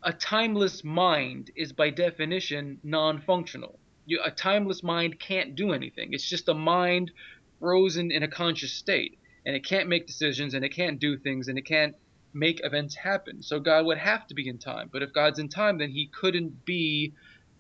a 0.04 0.12
timeless 0.14 0.84
mind 0.84 1.52
is 1.56 1.72
by 1.72 1.90
definition 1.90 2.80
non-functional. 2.84 3.80
You, 4.06 4.22
a 4.24 4.32
timeless 4.32 4.84
mind 4.84 5.20
can't 5.20 5.56
do 5.56 5.74
anything. 5.74 6.14
It's 6.14 6.28
just 6.28 6.50
a 6.50 6.54
mind 6.54 7.12
frozen 7.60 8.12
in 8.12 8.24
a 8.24 8.28
conscious 8.28 8.74
state, 8.74 9.20
and 9.46 9.56
it 9.56 9.66
can't 9.66 9.90
make 9.90 10.08
decisions, 10.08 10.54
and 10.54 10.64
it 10.64 10.70
can't 10.70 11.00
do 11.00 11.18
things, 11.18 11.48
and 11.48 11.58
it 11.58 11.66
can't 11.66 11.96
make 12.34 12.64
events 12.64 12.96
happen. 12.96 13.42
So 13.42 13.60
God 13.60 13.86
would 13.86 13.98
have 13.98 14.28
to 14.28 14.34
be 14.34 14.48
in 14.48 14.58
time. 14.58 14.90
But 14.92 15.04
if 15.04 15.14
God's 15.14 15.40
in 15.40 15.50
time, 15.50 15.78
then 15.78 15.92
He 15.92 16.08
couldn't 16.08 16.66
be. 16.66 17.14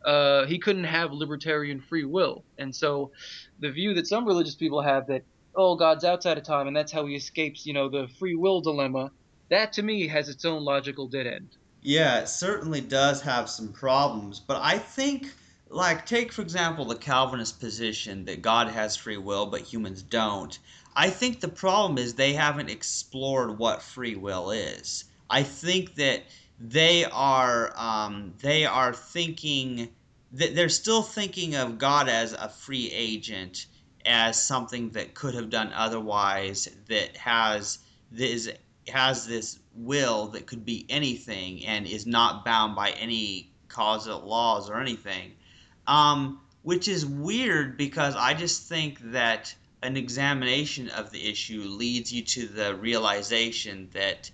Uh, 0.05 0.45
he 0.45 0.59
couldn't 0.59 0.85
have 0.85 1.11
libertarian 1.11 1.81
free 1.81 2.05
will. 2.05 2.45
And 2.57 2.73
so, 2.73 3.11
the 3.59 3.71
view 3.71 3.95
that 3.95 4.07
some 4.07 4.25
religious 4.25 4.55
people 4.55 4.81
have 4.81 5.07
that 5.07 5.23
oh 5.55 5.75
God's 5.75 6.05
outside 6.05 6.37
of 6.37 6.43
time 6.43 6.67
and 6.67 6.75
that's 6.75 6.91
how 6.91 7.05
He 7.07 7.15
escapes, 7.15 7.65
you 7.65 7.73
know, 7.73 7.89
the 7.89 8.07
free 8.19 8.35
will 8.35 8.61
dilemma. 8.61 9.11
That 9.49 9.73
to 9.73 9.83
me 9.83 10.07
has 10.07 10.29
its 10.29 10.45
own 10.45 10.63
logical 10.63 11.07
dead 11.07 11.27
end. 11.27 11.49
Yeah, 11.81 12.19
it 12.19 12.29
certainly 12.29 12.81
does 12.81 13.21
have 13.21 13.49
some 13.49 13.71
problems, 13.71 14.39
but 14.39 14.57
I 14.61 14.77
think, 14.77 15.33
like, 15.69 16.05
take 16.05 16.33
for 16.33 16.41
example 16.41 16.85
the 16.85 16.95
Calvinist 16.95 17.59
position 17.59 18.25
that 18.25 18.41
God 18.41 18.67
has 18.67 18.95
free 18.95 19.17
will 19.17 19.45
but 19.45 19.61
humans 19.61 20.01
don't. 20.01 20.57
I 20.95 21.09
think 21.09 21.39
the 21.39 21.47
problem 21.47 21.97
is 21.97 22.13
they 22.13 22.33
haven't 22.33 22.69
explored 22.69 23.57
what 23.57 23.81
free 23.81 24.15
will 24.15 24.51
is. 24.51 25.05
I 25.29 25.43
think 25.43 25.95
that 25.95 26.23
they 26.59 27.05
are 27.05 27.71
um, 27.77 28.33
they 28.39 28.65
are 28.65 28.93
thinking 28.93 29.89
that 30.33 30.55
they're 30.55 30.69
still 30.69 31.03
thinking 31.03 31.55
of 31.55 31.77
God 31.77 32.09
as 32.09 32.33
a 32.33 32.49
free 32.49 32.91
agent, 32.91 33.67
as 34.05 34.41
something 34.41 34.89
that 34.89 35.13
could 35.13 35.35
have 35.35 35.49
done 35.49 35.71
otherwise, 35.73 36.67
that 36.87 37.15
has 37.15 37.79
this 38.11 38.49
has 38.89 39.27
this 39.27 39.59
will 39.75 40.27
that 40.29 40.47
could 40.47 40.65
be 40.65 40.85
anything 40.89 41.65
and 41.65 41.85
is 41.85 42.05
not 42.05 42.45
bound 42.45 42.75
by 42.75 42.91
any 42.91 43.51
causal 43.67 44.21
laws 44.21 44.69
or 44.69 44.79
anything. 44.79 45.33
Um, 45.85 46.41
which 46.63 46.87
is 46.87 47.05
weird 47.05 47.77
because 47.77 48.15
I 48.15 48.33
just 48.33 48.67
think 48.67 48.99
that 49.11 49.55
an 49.81 49.95
examination 49.95 50.89
of 50.89 51.11
the 51.11 51.29
issue 51.29 51.61
leads 51.61 52.11
you 52.11 52.23
to 52.23 52.47
the 52.47 52.75
realization 52.75 53.89
that 53.93 54.29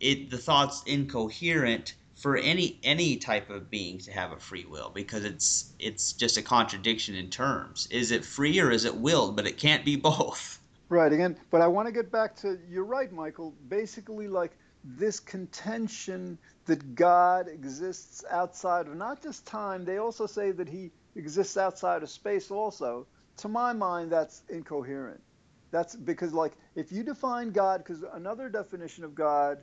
it 0.00 0.30
the 0.30 0.38
thought's 0.38 0.82
incoherent 0.84 1.94
for 2.14 2.36
any 2.36 2.78
any 2.82 3.16
type 3.16 3.50
of 3.50 3.70
being 3.70 3.98
to 3.98 4.12
have 4.12 4.32
a 4.32 4.38
free 4.38 4.64
will 4.64 4.90
because 4.94 5.24
it's 5.24 5.72
it's 5.78 6.12
just 6.12 6.38
a 6.38 6.42
contradiction 6.42 7.14
in 7.14 7.28
terms. 7.28 7.88
Is 7.90 8.12
it 8.12 8.24
free 8.24 8.60
or 8.60 8.70
is 8.70 8.84
it 8.84 8.96
willed? 8.96 9.36
But 9.36 9.46
it 9.46 9.58
can't 9.58 9.84
be 9.84 9.96
both. 10.10 10.60
Right 10.88 11.12
again, 11.12 11.36
but 11.50 11.62
I 11.62 11.66
want 11.66 11.88
to 11.88 11.92
get 11.92 12.12
back 12.12 12.36
to 12.38 12.58
you're 12.68 12.84
right, 12.84 13.12
Michael. 13.12 13.56
Basically, 13.68 14.28
like 14.28 14.56
this 14.84 15.18
contention 15.20 16.38
that 16.66 16.94
God 16.94 17.48
exists 17.48 18.24
outside 18.30 18.86
of 18.86 18.96
not 18.96 19.22
just 19.22 19.46
time. 19.46 19.84
They 19.84 19.98
also 19.98 20.26
say 20.26 20.52
that 20.52 20.68
He 20.68 20.92
exists 21.16 21.56
outside 21.56 22.04
of 22.04 22.10
space. 22.10 22.50
Also, 22.52 23.08
to 23.38 23.48
my 23.48 23.72
mind, 23.72 24.12
that's 24.12 24.44
incoherent. 24.48 25.20
That's 25.72 25.96
because, 25.96 26.32
like, 26.32 26.52
if 26.76 26.92
you 26.92 27.02
define 27.02 27.50
God, 27.50 27.78
because 27.78 28.04
another 28.14 28.48
definition 28.48 29.04
of 29.04 29.14
God 29.14 29.58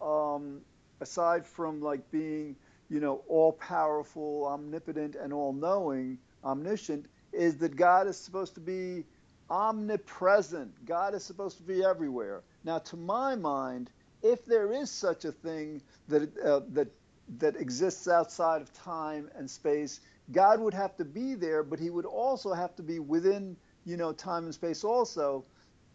um, 0.00 0.62
aside 1.00 1.46
from 1.46 1.80
like 1.80 2.10
being, 2.12 2.56
you 2.90 3.00
know, 3.00 3.24
all 3.28 3.52
powerful, 3.52 4.46
omnipotent, 4.46 5.16
and 5.16 5.32
all 5.32 5.52
knowing, 5.52 6.18
omniscient, 6.44 7.06
is 7.32 7.58
that 7.58 7.76
God 7.76 8.06
is 8.06 8.18
supposed 8.18 8.54
to 8.54 8.60
be 8.60 9.04
omnipresent. 9.50 10.84
God 10.84 11.14
is 11.14 11.24
supposed 11.24 11.56
to 11.58 11.62
be 11.62 11.84
everywhere. 11.84 12.42
Now, 12.64 12.78
to 12.78 12.96
my 12.96 13.34
mind, 13.34 13.90
if 14.22 14.44
there 14.44 14.72
is 14.72 14.90
such 14.90 15.24
a 15.24 15.32
thing 15.32 15.82
that 16.08 16.36
uh, 16.38 16.60
that 16.72 16.88
that 17.38 17.56
exists 17.56 18.08
outside 18.08 18.62
of 18.62 18.72
time 18.72 19.30
and 19.36 19.50
space, 19.50 20.00
God 20.32 20.60
would 20.60 20.74
have 20.74 20.96
to 20.96 21.04
be 21.04 21.34
there, 21.34 21.62
but 21.62 21.78
He 21.78 21.90
would 21.90 22.06
also 22.06 22.52
have 22.52 22.74
to 22.76 22.82
be 22.82 22.98
within, 22.98 23.56
you 23.84 23.96
know, 23.96 24.12
time 24.12 24.44
and 24.44 24.54
space 24.54 24.84
also. 24.84 25.44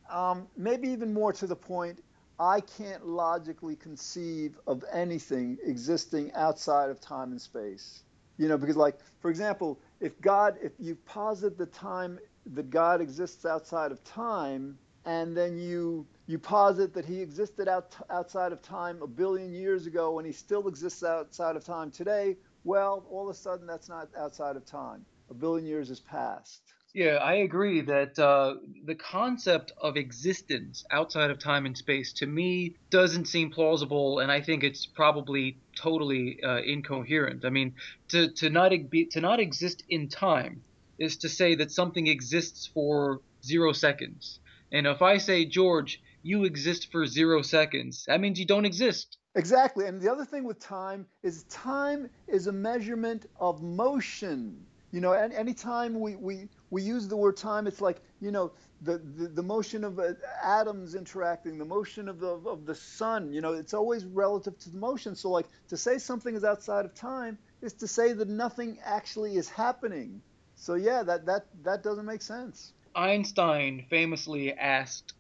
Um, 0.09 0.47
maybe 0.57 0.89
even 0.89 1.13
more 1.13 1.33
to 1.33 1.47
the 1.47 1.55
point, 1.55 2.03
I 2.39 2.61
can't 2.61 3.07
logically 3.07 3.75
conceive 3.75 4.59
of 4.67 4.83
anything 4.91 5.57
existing 5.63 6.31
outside 6.33 6.89
of 6.89 6.99
time 6.99 7.31
and 7.31 7.41
space. 7.41 8.03
You 8.37 8.47
know, 8.47 8.57
because 8.57 8.75
like, 8.75 8.97
for 9.19 9.29
example, 9.29 9.79
if 9.99 10.19
God, 10.21 10.57
if 10.61 10.71
you 10.79 10.95
posit 11.05 11.57
the 11.57 11.67
time 11.67 12.19
that 12.45 12.69
God 12.69 13.01
exists 13.01 13.45
outside 13.45 13.91
of 13.91 14.03
time, 14.03 14.77
and 15.05 15.35
then 15.35 15.57
you 15.57 16.07
you 16.25 16.39
posit 16.39 16.93
that 16.93 17.05
he 17.05 17.19
existed 17.21 17.67
out, 17.67 17.95
outside 18.09 18.51
of 18.53 18.61
time 18.61 19.01
a 19.01 19.07
billion 19.07 19.53
years 19.53 19.85
ago 19.87 20.19
and 20.19 20.25
he 20.25 20.31
still 20.31 20.67
exists 20.67 21.03
outside 21.03 21.55
of 21.57 21.65
time 21.65 21.91
today, 21.91 22.37
well, 22.63 23.05
all 23.09 23.29
of 23.29 23.35
a 23.35 23.37
sudden 23.37 23.67
that's 23.67 23.89
not 23.89 24.07
outside 24.17 24.55
of 24.55 24.65
time. 24.65 25.05
A 25.29 25.33
billion 25.33 25.67
years 25.67 25.89
has 25.89 25.99
passed. 25.99 26.61
Yeah, 26.93 27.15
I 27.15 27.35
agree 27.35 27.81
that 27.81 28.19
uh, 28.19 28.55
the 28.85 28.93
concept 28.93 29.73
of 29.81 29.97
existence 29.97 30.85
outside 30.91 31.31
of 31.31 31.39
time 31.39 31.65
and 31.65 31.75
space 31.75 32.13
to 32.13 32.27
me 32.27 32.75
doesn't 32.91 33.25
seem 33.25 33.49
plausible, 33.49 34.19
and 34.19 34.31
I 34.31 34.41
think 34.41 34.63
it's 34.63 34.85
probably 34.85 35.57
totally 35.75 36.37
uh, 36.43 36.61
incoherent. 36.61 37.45
I 37.45 37.49
mean, 37.49 37.73
to, 38.09 38.31
to 38.33 38.49
not 38.51 38.71
be, 38.91 39.05
to 39.07 39.21
not 39.21 39.39
exist 39.39 39.83
in 39.89 40.07
time 40.07 40.61
is 41.03 41.17
to 41.17 41.29
say 41.29 41.55
that 41.55 41.71
something 41.71 42.07
exists 42.07 42.69
for 42.73 43.21
zero 43.45 43.73
seconds. 43.73 44.39
And 44.71 44.87
if 44.87 45.01
I 45.01 45.17
say, 45.17 45.45
George, 45.45 46.01
you 46.23 46.45
exist 46.45 46.91
for 46.91 47.05
zero 47.05 47.41
seconds, 47.41 48.05
that 48.07 48.19
means 48.19 48.39
you 48.39 48.45
don't 48.45 48.65
exist. 48.65 49.17
Exactly. 49.35 49.85
And 49.87 50.01
the 50.01 50.11
other 50.11 50.25
thing 50.25 50.43
with 50.43 50.59
time 50.59 51.05
is 51.21 51.43
time 51.43 52.09
is 52.27 52.47
a 52.47 52.51
measurement 52.51 53.25
of 53.39 53.61
motion. 53.61 54.65
You 54.91 55.01
know, 55.01 55.13
and 55.13 55.33
anytime 55.33 55.99
we, 55.99 56.15
we, 56.15 56.47
we 56.69 56.83
use 56.83 57.07
the 57.07 57.17
word 57.17 57.35
time, 57.35 57.65
it's 57.65 57.81
like, 57.81 57.99
you 58.21 58.31
know, 58.31 58.51
the, 58.83 58.99
the, 58.99 59.27
the 59.27 59.41
motion 59.41 59.83
of 59.83 59.97
uh, 59.97 60.13
atoms 60.43 60.93
interacting, 60.93 61.57
the 61.57 61.65
motion 61.65 62.07
of 62.07 62.19
the, 62.19 62.27
of 62.27 62.67
the 62.67 62.75
sun, 62.75 63.33
you 63.33 63.41
know, 63.41 63.53
it's 63.53 63.73
always 63.73 64.05
relative 64.05 64.57
to 64.59 64.69
the 64.69 64.77
motion. 64.77 65.15
So, 65.15 65.31
like, 65.31 65.47
to 65.69 65.77
say 65.77 65.97
something 65.97 66.35
is 66.35 66.43
outside 66.43 66.85
of 66.85 66.93
time 66.93 67.39
is 67.61 67.73
to 67.73 67.87
say 67.87 68.13
that 68.13 68.29
nothing 68.29 68.77
actually 68.85 69.35
is 69.35 69.49
happening. 69.49 70.21
So, 70.63 70.75
yeah, 70.75 71.03
that, 71.03 71.25
that, 71.25 71.47
that 71.65 71.83
doesn't 71.83 72.05
make 72.05 72.21
sense. 72.21 72.71
Einstein 72.95 73.85
famously 73.89 74.53
asked, 74.53 75.11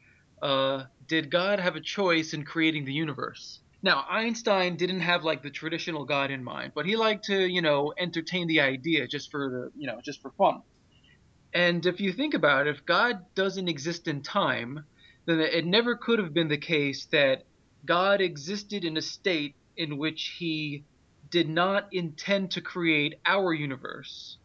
uh, 0.41 0.85
Did 1.09 1.29
God 1.29 1.59
have 1.59 1.75
a 1.75 1.81
choice 1.81 2.33
in 2.33 2.45
creating 2.45 2.85
the 2.85 2.93
universe? 2.93 3.59
Now, 3.81 4.05
Einstein 4.09 4.77
didn't 4.77 5.01
have 5.01 5.25
like 5.25 5.43
the 5.43 5.49
traditional 5.49 6.05
God 6.05 6.31
in 6.31 6.45
mind, 6.45 6.71
but 6.73 6.85
he 6.85 6.95
liked 6.95 7.25
to, 7.25 7.45
you 7.45 7.61
know, 7.61 7.93
entertain 7.97 8.47
the 8.47 8.61
idea 8.61 9.05
just 9.05 9.31
for 9.31 9.49
the, 9.49 9.71
you 9.77 9.85
know, 9.85 9.99
just 10.01 10.21
for 10.21 10.31
fun. 10.37 10.61
And 11.53 11.85
if 11.85 11.99
you 11.99 12.13
think 12.13 12.35
about 12.35 12.67
it, 12.67 12.77
if 12.77 12.85
God 12.85 13.25
doesn't 13.35 13.67
exist 13.67 14.07
in 14.07 14.21
time, 14.21 14.85
then 15.25 15.41
it 15.41 15.65
never 15.65 15.97
could 15.97 16.19
have 16.19 16.33
been 16.33 16.47
the 16.47 16.57
case 16.57 17.07
that 17.11 17.43
God 17.85 18.21
existed 18.21 18.85
in 18.85 18.95
a 18.95 19.01
state 19.01 19.55
in 19.75 19.97
which 19.97 20.35
he 20.39 20.85
did 21.29 21.49
not 21.49 21.89
intend 21.91 22.51
to 22.51 22.61
create 22.61 23.15
our 23.25 23.53
universe 23.53 24.37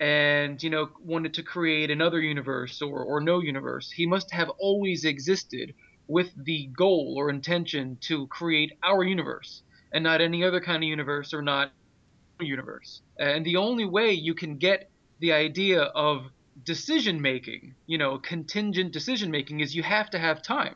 and 0.00 0.62
you 0.62 0.70
know 0.70 0.88
wanted 1.00 1.34
to 1.34 1.42
create 1.42 1.90
another 1.90 2.20
universe 2.20 2.82
or, 2.82 3.04
or 3.04 3.20
no 3.20 3.40
universe 3.40 3.90
he 3.90 4.06
must 4.06 4.30
have 4.32 4.50
always 4.58 5.04
existed 5.04 5.72
with 6.08 6.30
the 6.44 6.66
goal 6.76 7.14
or 7.16 7.30
intention 7.30 7.96
to 8.00 8.26
create 8.26 8.72
our 8.82 9.04
universe 9.04 9.62
and 9.92 10.04
not 10.04 10.20
any 10.20 10.44
other 10.44 10.60
kind 10.60 10.82
of 10.82 10.88
universe 10.88 11.32
or 11.32 11.40
not 11.40 11.72
universe. 12.40 13.00
And 13.18 13.44
the 13.44 13.56
only 13.56 13.84
way 13.84 14.12
you 14.12 14.34
can 14.34 14.58
get 14.58 14.90
the 15.20 15.32
idea 15.32 15.82
of 15.82 16.26
decision 16.64 17.20
making, 17.20 17.74
you 17.86 17.98
know, 17.98 18.18
contingent 18.18 18.92
decision 18.92 19.30
making 19.30 19.60
is 19.60 19.74
you 19.74 19.82
have 19.82 20.10
to 20.10 20.18
have 20.18 20.42
time. 20.42 20.74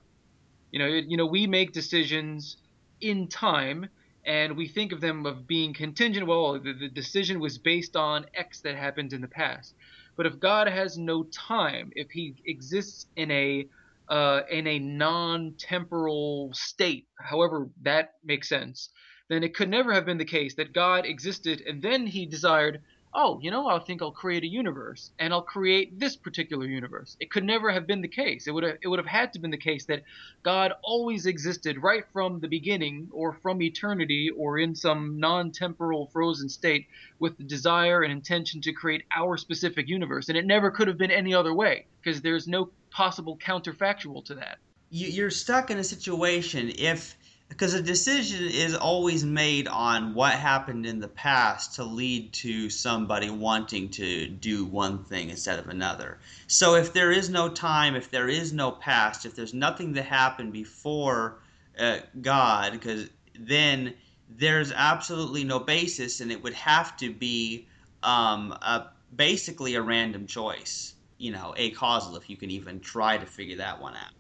You 0.71 0.79
know, 0.79 0.87
you 0.87 1.17
know, 1.17 1.27
we 1.27 1.47
make 1.47 1.73
decisions 1.73 2.57
in 3.01 3.29
time 3.29 3.89
and 4.29 4.59
we 4.59 4.69
think 4.69 4.93
of 4.93 5.01
them 5.01 5.25
of 5.25 5.47
being 5.47 5.73
contingent. 5.73 6.27
Well, 6.27 6.61
the, 6.61 6.75
the 6.75 6.89
decision 6.89 7.41
was 7.41 7.57
based 7.57 7.97
on 7.97 8.27
X 8.35 8.61
that 8.61 8.77
happened 8.77 9.15
in 9.15 9.23
the 9.23 9.29
past. 9.29 9.75
But 10.17 10.27
if 10.27 10.39
God 10.39 10.69
has 10.69 10.99
no 10.99 11.25
time, 11.25 11.91
if 11.95 12.11
he 12.11 12.35
exists 12.45 13.07
in 13.17 13.31
a 13.31 13.67
uh, 14.09 14.41
in 14.51 14.67
a 14.67 14.79
non-temporal 14.79 16.51
state, 16.55 17.07
however 17.19 17.69
that 17.83 18.15
makes 18.25 18.49
sense, 18.49 18.91
then 19.29 19.43
it 19.43 19.55
could 19.55 19.69
never 19.69 19.93
have 19.93 20.07
been 20.07 20.19
the 20.19 20.25
case 20.25 20.55
that 20.55 20.73
God 20.73 21.05
existed 21.05 21.63
and 21.67 21.83
then 21.83 22.07
he 22.07 22.25
desired, 22.25 22.81
oh, 23.21 23.41
you 23.43 23.51
know, 23.51 23.67
I 23.67 23.81
think 23.81 24.01
I'll 24.01 24.13
create 24.13 24.45
a 24.45 24.47
universe 24.47 25.11
and 25.19 25.33
I'll 25.33 25.43
create 25.43 25.99
this 25.99 26.15
particular 26.15 26.67
universe. 26.67 27.17
It 27.19 27.33
could 27.33 27.43
never 27.43 27.73
have 27.73 27.85
been 27.85 28.01
the 28.01 28.07
case. 28.07 28.47
It 28.47 28.53
would 28.53 28.63
have 28.63 28.77
it 28.81 28.87
would 28.87 29.01
have 29.01 29.07
had 29.07 29.33
to 29.33 29.41
been 29.41 29.51
the 29.51 29.57
case 29.57 29.87
that 29.87 30.05
God 30.45 30.73
always 30.85 31.27
existed 31.27 31.83
right 31.83 32.05
from 32.13 32.39
the 32.39 32.47
beginning 32.47 33.09
or 33.13 33.33
from 33.33 33.61
eternity 33.61 34.31
or 34.37 34.61
in 34.61 34.77
some 34.77 35.19
non-temporal 35.19 36.07
frozen 36.13 36.49
state 36.49 36.87
with 37.19 37.37
the 37.39 37.43
desire 37.43 38.03
and 38.03 38.13
intention 38.13 38.61
to 38.61 38.73
create 38.73 39.03
our 39.15 39.37
specific 39.37 39.89
universe 39.89 40.29
and 40.29 40.39
it 40.39 40.47
never 40.47 40.71
could 40.71 40.87
have 40.87 40.99
been 40.99 41.11
any 41.11 41.35
other 41.35 41.53
way 41.53 41.87
because 42.01 42.23
there's 42.23 42.47
no 42.47 42.71
possible 42.91 43.37
counterfactual 43.37 44.25
to 44.27 44.35
that. 44.37 44.59
You're 44.91 45.31
stuck 45.31 45.71
in 45.71 45.79
a 45.79 45.85
situation 45.85 46.73
if 46.79 47.18
because 47.49 47.75
a 47.75 47.83
decision 47.83 48.45
is 48.47 48.75
always 48.75 49.25
made 49.25 49.67
on 49.69 50.15
what 50.15 50.35
happened 50.35 50.87
in 50.87 51.01
the 51.01 51.09
past 51.09 51.75
to 51.75 51.85
lead 51.85 52.33
to 52.33 52.69
somebody 52.69 53.31
wanting 53.31 53.89
to 53.91 54.29
do 54.29 54.65
one 54.65 55.05
thing 55.05 55.31
instead 55.31 55.59
of 55.59 55.69
another. 55.69 56.19
So 56.47 56.75
if 56.75 56.93
there 56.93 57.11
is 57.11 57.31
no 57.31 57.49
time, 57.49 57.97
if 57.97 58.11
there 58.11 58.29
is 58.29 58.53
no 58.53 58.71
past, 58.71 59.25
if 59.25 59.35
there's 59.35 59.55
nothing 59.55 59.95
that 59.95 60.05
happened 60.05 60.53
before 60.53 61.39
uh, 61.79 61.99
God, 62.21 62.73
because 62.73 63.09
then 63.39 63.95
there's 64.29 64.73
absolutely 64.73 65.45
no 65.45 65.59
basis, 65.59 66.21
and 66.21 66.31
it 66.31 66.43
would 66.43 66.55
have 66.55 66.97
to 66.99 67.13
be 67.13 67.67
um, 68.03 68.53
a, 68.53 68.91
basically 69.17 69.75
a 69.75 69.83
random 69.83 70.27
choice 70.27 70.95
you 71.19 71.33
know, 71.33 71.53
a 71.57 71.71
causal 71.73 72.17
if 72.17 72.31
you 72.31 72.37
can 72.37 72.51
even 72.51 72.81
try 72.81 73.19
to 73.19 73.27
figure 73.27 73.57
that 73.57 73.81
one 73.81 73.95
out. 73.95 74.13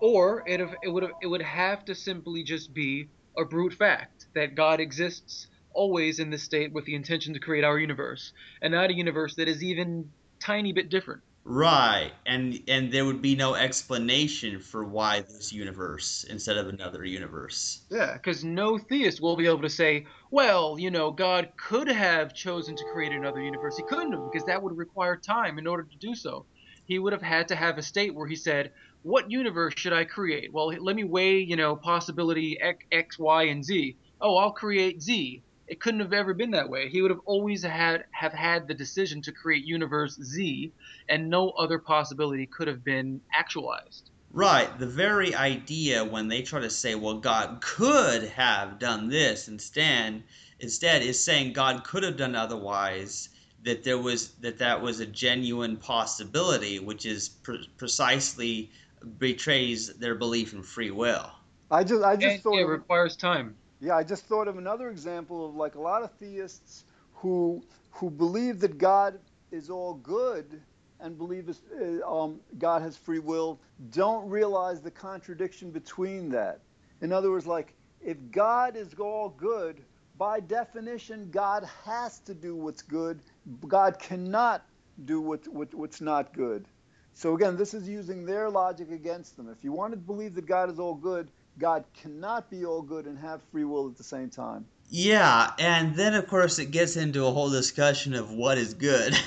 Or 0.00 0.42
it, 0.46 0.60
it 0.82 0.88
would 0.88 1.10
it 1.22 1.26
would 1.26 1.42
have 1.42 1.84
to 1.86 1.94
simply 1.94 2.42
just 2.42 2.74
be 2.74 3.08
a 3.36 3.44
brute 3.44 3.74
fact 3.74 4.26
that 4.34 4.54
God 4.54 4.80
exists 4.80 5.48
always 5.72 6.18
in 6.18 6.30
this 6.30 6.42
state 6.42 6.72
with 6.72 6.84
the 6.86 6.94
intention 6.94 7.34
to 7.34 7.40
create 7.40 7.64
our 7.64 7.78
universe, 7.78 8.32
and 8.62 8.72
not 8.72 8.90
a 8.90 8.94
universe 8.94 9.34
that 9.36 9.48
is 9.48 9.62
even 9.62 10.10
tiny 10.40 10.72
bit 10.72 10.88
different. 10.88 11.22
Right, 11.48 12.12
and 12.26 12.60
and 12.66 12.90
there 12.90 13.04
would 13.04 13.22
be 13.22 13.36
no 13.36 13.54
explanation 13.54 14.58
for 14.58 14.84
why 14.84 15.20
this 15.20 15.52
universe 15.52 16.24
instead 16.28 16.56
of 16.56 16.68
another 16.68 17.04
universe. 17.04 17.86
Yeah, 17.88 18.14
because 18.14 18.42
no 18.42 18.78
theist 18.78 19.20
will 19.20 19.36
be 19.36 19.46
able 19.46 19.62
to 19.62 19.70
say, 19.70 20.06
well, 20.30 20.76
you 20.76 20.90
know, 20.90 21.12
God 21.12 21.52
could 21.56 21.88
have 21.88 22.34
chosen 22.34 22.74
to 22.74 22.84
create 22.92 23.12
another 23.12 23.40
universe. 23.40 23.76
He 23.76 23.84
couldn't 23.84 24.12
have, 24.12 24.24
because 24.24 24.46
that 24.46 24.62
would 24.62 24.76
require 24.76 25.16
time 25.16 25.58
in 25.58 25.68
order 25.68 25.84
to 25.84 25.96
do 25.98 26.16
so. 26.16 26.46
He 26.84 26.98
would 26.98 27.12
have 27.12 27.22
had 27.22 27.48
to 27.48 27.56
have 27.56 27.78
a 27.78 27.82
state 27.82 28.14
where 28.14 28.26
he 28.26 28.36
said, 28.36 28.72
what 29.06 29.30
universe 29.30 29.74
should 29.76 29.92
I 29.92 30.04
create? 30.04 30.52
Well, 30.52 30.66
let 30.66 30.96
me 30.96 31.04
weigh, 31.04 31.38
you 31.38 31.54
know, 31.54 31.76
possibility 31.76 32.60
X, 32.60 32.84
X 32.90 33.18
Y, 33.20 33.44
and 33.44 33.64
Z. 33.64 33.94
Oh, 34.20 34.36
I'll 34.36 34.50
create 34.50 35.00
Z. 35.00 35.42
It 35.68 35.78
couldn't 35.78 36.00
have 36.00 36.12
ever 36.12 36.34
been 36.34 36.50
that 36.50 36.68
way. 36.68 36.88
He 36.88 37.02
would 37.02 37.12
have 37.12 37.20
always 37.24 37.62
had 37.62 38.04
have 38.10 38.32
had 38.32 38.66
the 38.66 38.74
decision 38.74 39.22
to 39.22 39.30
create 39.30 39.64
universe 39.64 40.18
Z, 40.20 40.72
and 41.08 41.30
no 41.30 41.50
other 41.50 41.78
possibility 41.78 42.46
could 42.46 42.66
have 42.66 42.82
been 42.82 43.20
actualized. 43.32 44.10
Right. 44.32 44.76
The 44.76 44.88
very 44.88 45.36
idea 45.36 46.04
when 46.04 46.26
they 46.26 46.42
try 46.42 46.60
to 46.60 46.70
say, 46.70 46.96
well, 46.96 47.18
God 47.18 47.60
could 47.60 48.24
have 48.24 48.80
done 48.80 49.08
this 49.08 49.46
instead, 49.46 50.24
instead 50.58 51.02
is 51.02 51.22
saying 51.22 51.52
God 51.52 51.84
could 51.84 52.02
have 52.02 52.16
done 52.16 52.34
otherwise. 52.34 53.28
That 53.62 53.82
there 53.84 53.98
was 53.98 54.30
that 54.40 54.58
that 54.58 54.80
was 54.80 54.98
a 54.98 55.06
genuine 55.06 55.76
possibility, 55.76 56.78
which 56.80 57.06
is 57.06 57.28
pre- 57.28 57.68
precisely 57.76 58.70
betrays 59.18 59.96
their 59.98 60.14
belief 60.14 60.52
in 60.52 60.62
free 60.62 60.90
will. 60.90 61.30
I 61.70 61.84
just 61.84 62.04
I 62.04 62.16
just 62.16 62.42
And 62.42 62.42
thought 62.42 62.62
it 62.62 62.64
of, 62.64 62.66
requires 62.66 63.16
time. 63.16 63.56
yeah 63.80 63.96
I 63.96 64.04
just 64.04 64.26
thought 64.26 64.48
of 64.48 64.58
another 64.58 64.90
example 64.90 65.46
of 65.48 65.54
like 65.56 65.76
a 65.76 65.80
lot 65.80 66.02
of 66.02 66.12
theists 66.18 66.84
who 67.12 67.64
who 67.90 68.10
believe 68.10 68.60
that 68.60 68.78
God 68.78 69.20
is 69.50 69.70
all 69.70 69.94
good 69.94 70.62
and 71.00 71.18
believe 71.18 71.48
is, 71.48 71.62
uh, 71.80 72.08
um, 72.10 72.40
God 72.58 72.82
has 72.82 72.96
free 72.96 73.20
will 73.20 73.60
don't 73.90 74.28
realize 74.28 74.82
the 74.82 74.90
contradiction 74.90 75.70
between 75.70 76.30
that. 76.30 76.62
In 77.02 77.12
other 77.12 77.30
words, 77.30 77.46
like 77.46 77.74
if 78.00 78.18
God 78.30 78.76
is 78.76 78.94
all 78.94 79.30
good, 79.30 79.84
by 80.16 80.40
definition, 80.40 81.30
God 81.30 81.68
has 81.84 82.20
to 82.20 82.34
do 82.34 82.56
what's 82.56 82.82
good. 82.82 83.22
God 83.68 83.98
cannot 83.98 84.66
do 85.04 85.20
what, 85.20 85.46
what, 85.48 85.74
what's 85.74 86.00
not 86.00 86.32
good. 86.32 86.68
So 87.16 87.34
again, 87.34 87.56
this 87.56 87.72
is 87.72 87.88
using 87.88 88.26
their 88.26 88.50
logic 88.50 88.90
against 88.90 89.38
them. 89.38 89.48
If 89.48 89.64
you 89.64 89.72
want 89.72 89.94
to 89.94 89.96
believe 89.96 90.34
that 90.34 90.44
God 90.44 90.70
is 90.70 90.78
all 90.78 90.94
good, 90.94 91.28
God 91.58 91.82
cannot 91.94 92.50
be 92.50 92.66
all 92.66 92.82
good 92.82 93.06
and 93.06 93.18
have 93.18 93.40
free 93.50 93.64
will 93.64 93.88
at 93.88 93.96
the 93.96 94.04
same 94.04 94.28
time. 94.28 94.66
Yeah, 94.90 95.52
and 95.58 95.96
then 95.96 96.12
of 96.12 96.26
course 96.26 96.58
it 96.58 96.72
gets 96.72 96.96
into 96.96 97.24
a 97.24 97.30
whole 97.30 97.48
discussion 97.48 98.14
of 98.14 98.30
what 98.30 98.58
is 98.58 98.74
good. 98.74 99.16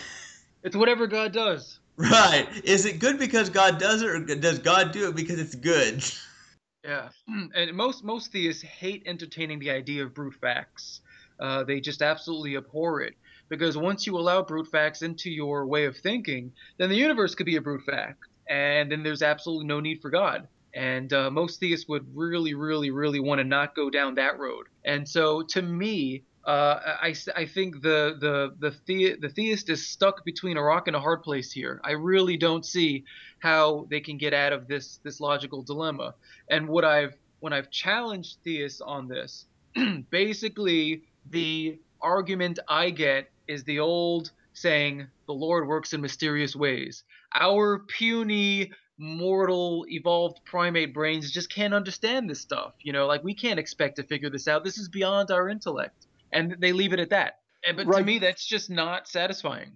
It's 0.62 0.76
whatever 0.76 1.08
God 1.08 1.32
does. 1.32 1.80
right. 1.96 2.46
Is 2.66 2.86
it 2.86 3.00
good 3.00 3.18
because 3.18 3.50
God 3.50 3.80
does 3.80 4.02
it 4.02 4.10
or 4.10 4.20
does 4.36 4.60
God 4.60 4.92
do 4.92 5.08
it 5.08 5.16
because 5.16 5.40
it's 5.40 5.56
good? 5.56 6.04
Yeah, 6.84 7.10
and 7.56 7.74
most 7.76 8.04
most 8.04 8.32
theists 8.32 8.62
hate 8.62 9.04
entertaining 9.06 9.60
the 9.60 9.70
idea 9.72 10.04
of 10.04 10.14
brute 10.14 10.36
facts. 10.36 11.02
Uh, 11.40 11.64
they 11.64 11.80
just 11.80 12.02
absolutely 12.02 12.56
abhor 12.58 13.02
it 13.02 13.16
because 13.50 13.76
once 13.78 14.06
you 14.08 14.18
allow 14.18 14.42
brute 14.42 14.68
facts 14.68 15.02
into 15.02 15.30
your 15.30 15.66
way 15.66 15.86
of 15.86 15.98
thinking, 15.98 16.52
then 16.78 16.90
the 16.90 16.96
universe 16.96 17.36
could 17.36 17.46
be 17.46 17.56
a 17.56 17.62
brute 17.62 17.84
fact, 17.84 18.20
and 18.48 18.92
then 18.92 19.04
there's 19.04 19.22
absolutely 19.22 19.66
no 19.66 19.80
need 19.80 20.02
for 20.02 20.10
God. 20.10 20.48
And 20.74 21.12
uh, 21.12 21.32
most 21.32 21.60
theists 21.60 21.88
would 21.90 22.06
really, 22.16 22.54
really, 22.54 22.92
really 22.92 23.20
want 23.20 23.40
to 23.40 23.44
not 23.44 23.76
go 23.76 23.90
down 23.90 24.16
that 24.16 24.38
road. 24.38 24.68
And 24.86 25.10
so, 25.10 25.42
to 25.42 25.62
me, 25.64 26.24
uh, 26.46 26.96
I, 27.02 27.16
I 27.36 27.46
think 27.46 27.82
the 27.82 28.16
the 28.20 28.56
the, 28.60 28.76
the 28.86 29.16
the 29.22 29.30
theist 29.30 29.70
is 29.70 29.88
stuck 29.88 30.24
between 30.24 30.58
a 30.58 30.64
rock 30.64 30.88
and 30.88 30.96
a 30.96 31.00
hard 31.00 31.24
place 31.24 31.52
here. 31.52 31.82
I 31.84 31.92
really 31.92 32.38
don't 32.38 32.66
see 32.66 33.04
how 33.40 33.88
they 33.90 34.00
can 34.00 34.18
get 34.18 34.34
out 34.34 34.54
of 34.54 34.68
this 34.68 35.00
this 35.04 35.20
logical 35.20 35.64
dilemma. 35.64 36.16
And 36.50 36.68
what 36.68 36.86
I've 36.86 37.16
when 37.40 37.54
I've 37.54 37.70
challenged 37.70 38.38
theists 38.44 38.82
on 38.82 39.08
this, 39.08 39.46
basically 40.10 41.04
the 41.30 41.80
argument 42.02 42.60
I 42.68 42.90
get 42.92 43.30
is 43.50 43.64
the 43.66 43.80
old 43.80 44.32
saying, 44.54 45.08
"The 45.28 45.34
Lord 45.34 45.68
works 45.68 45.94
in 45.94 46.02
mysterious 46.02 46.56
ways." 46.56 47.04
Our 47.36 47.80
puny 47.80 48.72
mortal 48.98 49.86
evolved 49.90 50.40
primate 50.46 50.94
brains 50.94 51.32
just 51.32 51.50
can't 51.50 51.74
understand 51.74 52.30
this 52.30 52.42
stuff 52.42 52.74
you 52.82 52.92
know 52.92 53.08
like 53.08 53.24
we 53.24 53.34
can't 53.34 53.58
expect 53.58 53.96
to 53.96 54.04
figure 54.04 54.30
this 54.30 54.46
out 54.46 54.62
this 54.62 54.78
is 54.78 54.90
beyond 54.90 55.32
our 55.32 55.48
intellect 55.48 56.06
and 56.34 56.58
they 56.60 56.74
leave 56.74 56.92
it 56.92 57.00
at 57.00 57.10
that 57.10 57.40
and, 57.66 57.78
but 57.78 57.90
to 57.90 58.04
me 58.04 58.20
that's 58.20 58.46
just 58.46 58.70
not 58.70 59.08
satisfying 59.08 59.72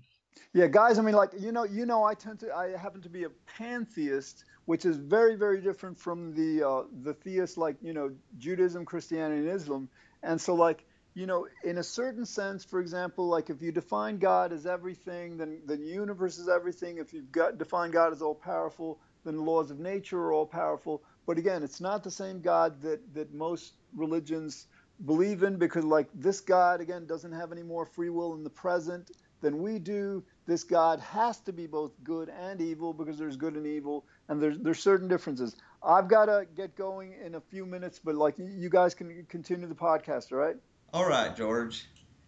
Yeah, 0.53 0.67
guys. 0.67 0.99
I 0.99 1.01
mean, 1.01 1.15
like 1.15 1.31
you 1.37 1.51
know, 1.51 1.63
you 1.63 1.85
know, 1.85 2.03
I 2.03 2.13
tend 2.13 2.39
to, 2.41 2.55
I 2.55 2.77
happen 2.77 3.01
to 3.01 3.09
be 3.09 3.23
a 3.23 3.29
pantheist, 3.57 4.45
which 4.65 4.85
is 4.85 4.97
very, 4.97 5.35
very 5.35 5.59
different 5.59 5.99
from 5.99 6.33
the 6.35 6.67
uh, 6.67 6.83
the 7.01 7.13
theist 7.13 7.57
like 7.57 7.75
you 7.81 7.93
know 7.93 8.11
Judaism, 8.37 8.85
Christianity, 8.85 9.47
and 9.47 9.49
Islam. 9.49 9.89
And 10.21 10.39
so, 10.39 10.53
like 10.53 10.85
you 11.15 11.27
know, 11.27 11.47
in 11.63 11.77
a 11.77 11.83
certain 11.83 12.25
sense, 12.25 12.63
for 12.65 12.79
example, 12.79 13.27
like 13.27 13.49
if 13.49 13.61
you 13.61 13.71
define 13.71 14.17
God 14.17 14.51
as 14.51 14.65
everything, 14.65 15.37
then 15.37 15.61
the 15.65 15.77
universe 15.77 16.37
is 16.37 16.49
everything. 16.49 16.97
If 16.97 17.13
you've 17.13 17.31
got 17.31 17.57
define 17.57 17.91
God 17.91 18.11
as 18.13 18.21
all 18.21 18.35
powerful, 18.35 18.99
then 19.23 19.35
the 19.35 19.43
laws 19.43 19.69
of 19.69 19.79
nature 19.79 20.19
are 20.19 20.33
all 20.33 20.45
powerful. 20.45 21.03
But 21.27 21.37
again, 21.37 21.61
it's 21.63 21.79
not 21.79 22.03
the 22.03 22.11
same 22.11 22.41
God 22.41 22.81
that 22.81 23.13
that 23.13 23.33
most 23.33 23.73
religions 23.95 24.67
believe 25.05 25.43
in 25.43 25.57
because 25.57 25.83
like 25.83 26.07
this 26.15 26.39
God 26.41 26.81
again 26.81 27.05
doesn't 27.05 27.31
have 27.31 27.51
any 27.51 27.63
more 27.63 27.85
free 27.85 28.09
will 28.09 28.33
in 28.33 28.43
the 28.43 28.49
present 28.49 29.11
than 29.41 29.61
we 29.61 29.77
do. 29.77 30.23
This 30.47 30.63
God 30.63 30.99
has 30.99 31.39
to 31.41 31.53
be 31.53 31.67
both 31.67 31.91
good 32.03 32.29
and 32.29 32.59
evil 32.59 32.91
because 32.91 33.19
there's 33.19 33.37
good 33.37 33.55
and 33.55 33.67
evil, 33.67 34.05
and 34.29 34.41
there's 34.41 34.57
there's 34.59 34.79
certain 34.79 35.07
differences. 35.07 35.55
I've 35.83 36.07
got 36.07 36.25
to 36.25 36.47
get 36.55 36.75
going 36.75 37.13
in 37.23 37.35
a 37.35 37.41
few 37.41 37.65
minutes, 37.67 37.99
but 38.03 38.15
like 38.15 38.35
you 38.39 38.69
guys 38.69 38.95
can 38.95 39.25
continue 39.29 39.67
the 39.67 39.75
podcast, 39.75 40.31
all 40.31 40.39
right? 40.39 40.55
All 40.93 41.07
right, 41.07 41.35
George. 41.35 41.85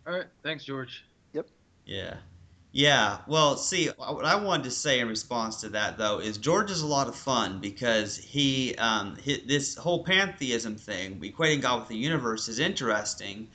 all 0.08 0.14
right 0.14 0.26
thanks 0.44 0.64
george 0.66 1.06
Yep. 1.34 1.48
Yeah. 1.86 2.16
Yeah. 2.72 3.20
Well, 3.28 3.56
see, 3.58 3.88
what 3.88 4.26
I 4.26 4.36
wanted 4.36 4.64
to 4.64 4.72
say 4.72 5.00
in 5.00 5.08
response 5.08 5.62
to 5.62 5.70
that, 5.70 5.98
though, 5.98 6.20
is 6.20 6.38
George 6.38 6.72
is 6.72 6.82
a 6.82 6.88
lot 6.88 7.08
of 7.08 7.16
fun 7.16 7.60
because 7.62 8.18
he, 8.18 8.76
um, 8.76 9.16
he 9.18 9.38
this 9.46 9.76
whole 9.76 10.04
pantheism 10.04 10.76
thing, 10.76 11.20
equating 11.22 11.62
God 11.62 11.80
with 11.80 11.88
the 11.90 11.96
universe, 11.96 12.50
is 12.50 12.60
interesting. 12.60 13.48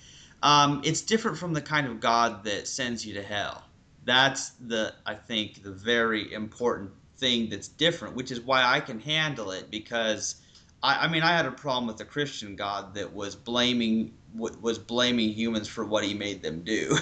Um, 0.42 0.80
it's 0.84 1.02
different 1.02 1.36
from 1.36 1.52
the 1.52 1.60
kind 1.60 1.86
of 1.86 2.00
God 2.00 2.44
that 2.44 2.66
sends 2.66 3.04
you 3.04 3.12
to 3.14 3.22
hell. 3.22 3.62
That's 4.04 4.50
the, 4.50 4.94
I 5.04 5.14
think, 5.14 5.62
the 5.62 5.72
very 5.72 6.32
important 6.32 6.92
thing 7.18 7.50
that's 7.50 7.68
different, 7.68 8.16
which 8.16 8.30
is 8.30 8.40
why 8.40 8.64
I 8.64 8.80
can 8.80 9.00
handle 9.00 9.50
it 9.50 9.70
because. 9.70 10.36
I, 10.82 11.04
I 11.04 11.08
mean, 11.08 11.22
I 11.22 11.36
had 11.36 11.44
a 11.44 11.52
problem 11.52 11.86
with 11.86 11.98
the 11.98 12.06
Christian 12.06 12.56
God 12.56 12.94
that 12.94 13.12
was 13.12 13.36
blaming 13.36 14.14
w- 14.34 14.58
was 14.60 14.78
blaming 14.78 15.30
humans 15.30 15.68
for 15.68 15.84
what 15.84 16.04
he 16.04 16.14
made 16.14 16.42
them 16.42 16.62
do. 16.62 16.96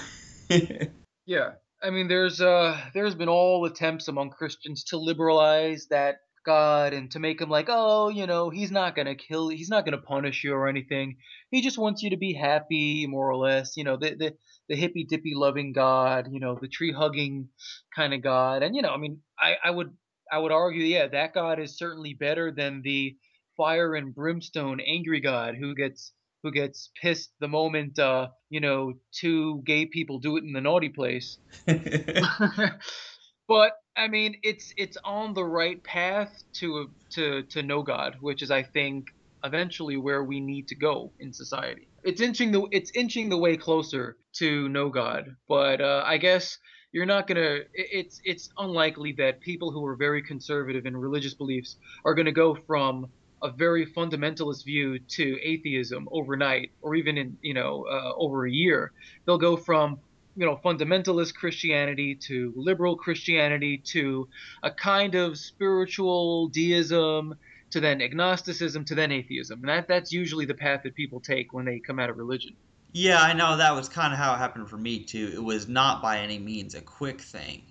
Yeah, 1.29 1.51
I 1.83 1.91
mean, 1.91 2.09
there's 2.09 2.41
uh, 2.41 2.81
there's 2.95 3.15
been 3.15 3.29
all 3.29 3.67
attempts 3.67 4.09
among 4.09 4.31
Christians 4.31 4.85
to 4.85 4.97
liberalize 4.97 5.87
that 5.91 6.21
God 6.47 6.95
and 6.95 7.11
to 7.11 7.19
make 7.19 7.43
him 7.43 7.51
like, 7.51 7.67
oh, 7.69 8.09
you 8.09 8.27
know, 8.27 8.49
he's 8.49 8.71
not 8.71 8.97
gonna 8.97 9.15
kill, 9.15 9.51
he's 9.51 9.69
not 9.69 9.85
gonna 9.85 9.99
punish 9.99 10.43
you 10.43 10.55
or 10.55 10.69
anything. 10.69 11.19
He 11.51 11.61
just 11.61 11.77
wants 11.77 12.03
you 12.03 12.09
to 12.11 12.17
be 12.17 12.33
happy, 12.33 13.07
more 13.07 13.31
or 13.31 13.37
less. 13.37 13.77
You 13.77 13.85
know, 13.85 13.99
the 13.99 14.15
the 14.15 14.37
the 14.71 14.77
hippy 14.77 15.05
dippy 15.05 15.33
loving 15.35 15.75
God, 15.75 16.29
you 16.33 16.41
know, 16.41 16.59
the 16.59 16.67
tree 16.67 16.93
hugging 16.93 17.51
kind 17.95 18.15
of 18.15 18.23
God. 18.23 18.63
And 18.63 18.75
you 18.75 18.81
know, 18.81 18.95
I 18.95 18.97
mean, 18.97 19.21
I 19.39 19.57
I 19.63 19.71
would 19.71 19.91
I 20.33 20.39
would 20.39 20.53
argue, 20.53 20.83
yeah, 20.83 21.09
that 21.09 21.35
God 21.35 21.61
is 21.61 21.77
certainly 21.77 22.15
better 22.15 22.51
than 22.53 22.81
the 22.81 23.19
fire 23.55 23.95
and 23.95 24.15
brimstone 24.15 24.81
angry 24.81 25.21
God 25.21 25.57
who 25.61 25.75
gets 25.75 26.15
who 26.43 26.53
gets 26.53 26.91
pissed 27.01 27.31
the 27.41 27.49
moment 27.49 27.99
uh, 27.99 28.29
you 28.51 28.61
know 28.61 28.95
two 29.13 29.63
gay 29.65 29.87
people 29.87 30.19
do 30.19 30.37
it 30.37 30.45
in 30.45 30.53
the 30.53 30.61
naughty 30.61 30.89
place. 30.89 31.39
but 33.49 33.73
I 33.99 34.07
mean, 34.07 34.37
it's 34.43 34.73
it's 34.77 34.97
on 35.05 35.35
the 35.35 35.45
right 35.45 35.83
path 35.83 36.33
to 36.61 36.91
to 37.15 37.43
to 37.51 37.63
know 37.63 37.83
God, 37.83 38.17
which 38.21 38.43
is 38.43 38.51
I 38.51 38.63
think 38.63 39.07
eventually 39.45 39.97
where 39.97 40.23
we 40.23 40.41
need 40.41 40.69
to 40.69 40.77
go 40.77 41.13
in 41.19 41.33
society. 41.33 41.89
It's 42.05 42.21
inching 42.21 42.53
the 42.53 42.67
it's 42.71 42.93
inching 42.95 43.29
the 43.29 43.39
way 43.39 43.57
closer 43.57 44.17
to 44.37 44.69
know 44.69 44.89
God, 44.91 45.35
but 45.49 45.81
uh, 45.81 46.05
I 46.07 46.19
guess 46.19 46.57
you're 46.93 47.07
not 47.07 47.27
gonna. 47.27 47.59
It's 47.75 48.21
it's 48.25 48.49
unlikely 48.57 49.15
that 49.19 49.41
people 49.41 49.73
who 49.73 49.85
are 49.85 49.97
very 49.97 50.23
conservative 50.23 50.87
in 50.87 50.97
religious 50.97 51.35
beliefs 51.35 51.77
are 52.05 52.15
gonna 52.15 52.33
go 52.33 52.57
from 52.67 53.07
a 53.43 53.51
very 53.51 53.87
fundamentalist 53.87 54.65
view 54.65 54.99
to 54.99 55.39
atheism 55.43 56.09
overnight, 56.13 56.73
or 56.83 56.95
even 56.95 57.19
in 57.19 57.39
you 57.43 57.55
know 57.55 57.87
uh, 57.91 58.13
over 58.17 58.47
a 58.47 58.51
year. 58.51 58.93
They'll 59.27 59.39
go 59.39 59.57
from 59.57 60.01
you 60.37 60.47
know 60.47 60.57
fundamentalist 60.65 61.35
Christianity 61.35 62.17
to 62.27 62.53
liberal 62.57 62.97
Christianity 62.97 63.79
to 63.93 64.29
a 64.63 64.71
kind 64.71 65.15
of 65.15 65.39
spiritual 65.39 66.49
deism 66.49 67.35
to 67.71 67.81
then 67.81 68.01
agnosticism 68.01 68.85
to 68.87 68.95
then 68.95 69.13
atheism. 69.13 69.61
And 69.61 69.69
that 69.69 69.89
that's 69.89 70.13
usually 70.13 70.47
the 70.47 70.55
path 70.55 70.83
that 70.85 70.95
people 70.95 71.21
take 71.21 71.53
when 71.53 71.65
they 71.67 71.81
come 71.81 71.99
out 71.99 72.11
of 72.11 72.17
religion. 72.19 72.57
Yeah, 72.93 73.21
I 73.21 73.35
know 73.35 73.57
that 73.59 73.75
was 73.75 73.89
kind 73.89 74.13
of 74.13 74.19
how 74.19 74.35
it 74.35 74.39
happened 74.39 74.69
for 74.69 74.79
me 74.79 75.05
too. 75.05 75.31
It 75.35 75.43
was 75.43 75.69
not 75.69 76.03
by 76.03 76.19
any 76.21 76.39
means 76.39 76.75
a 76.75 76.81
quick 76.83 77.21
thing. 77.21 77.63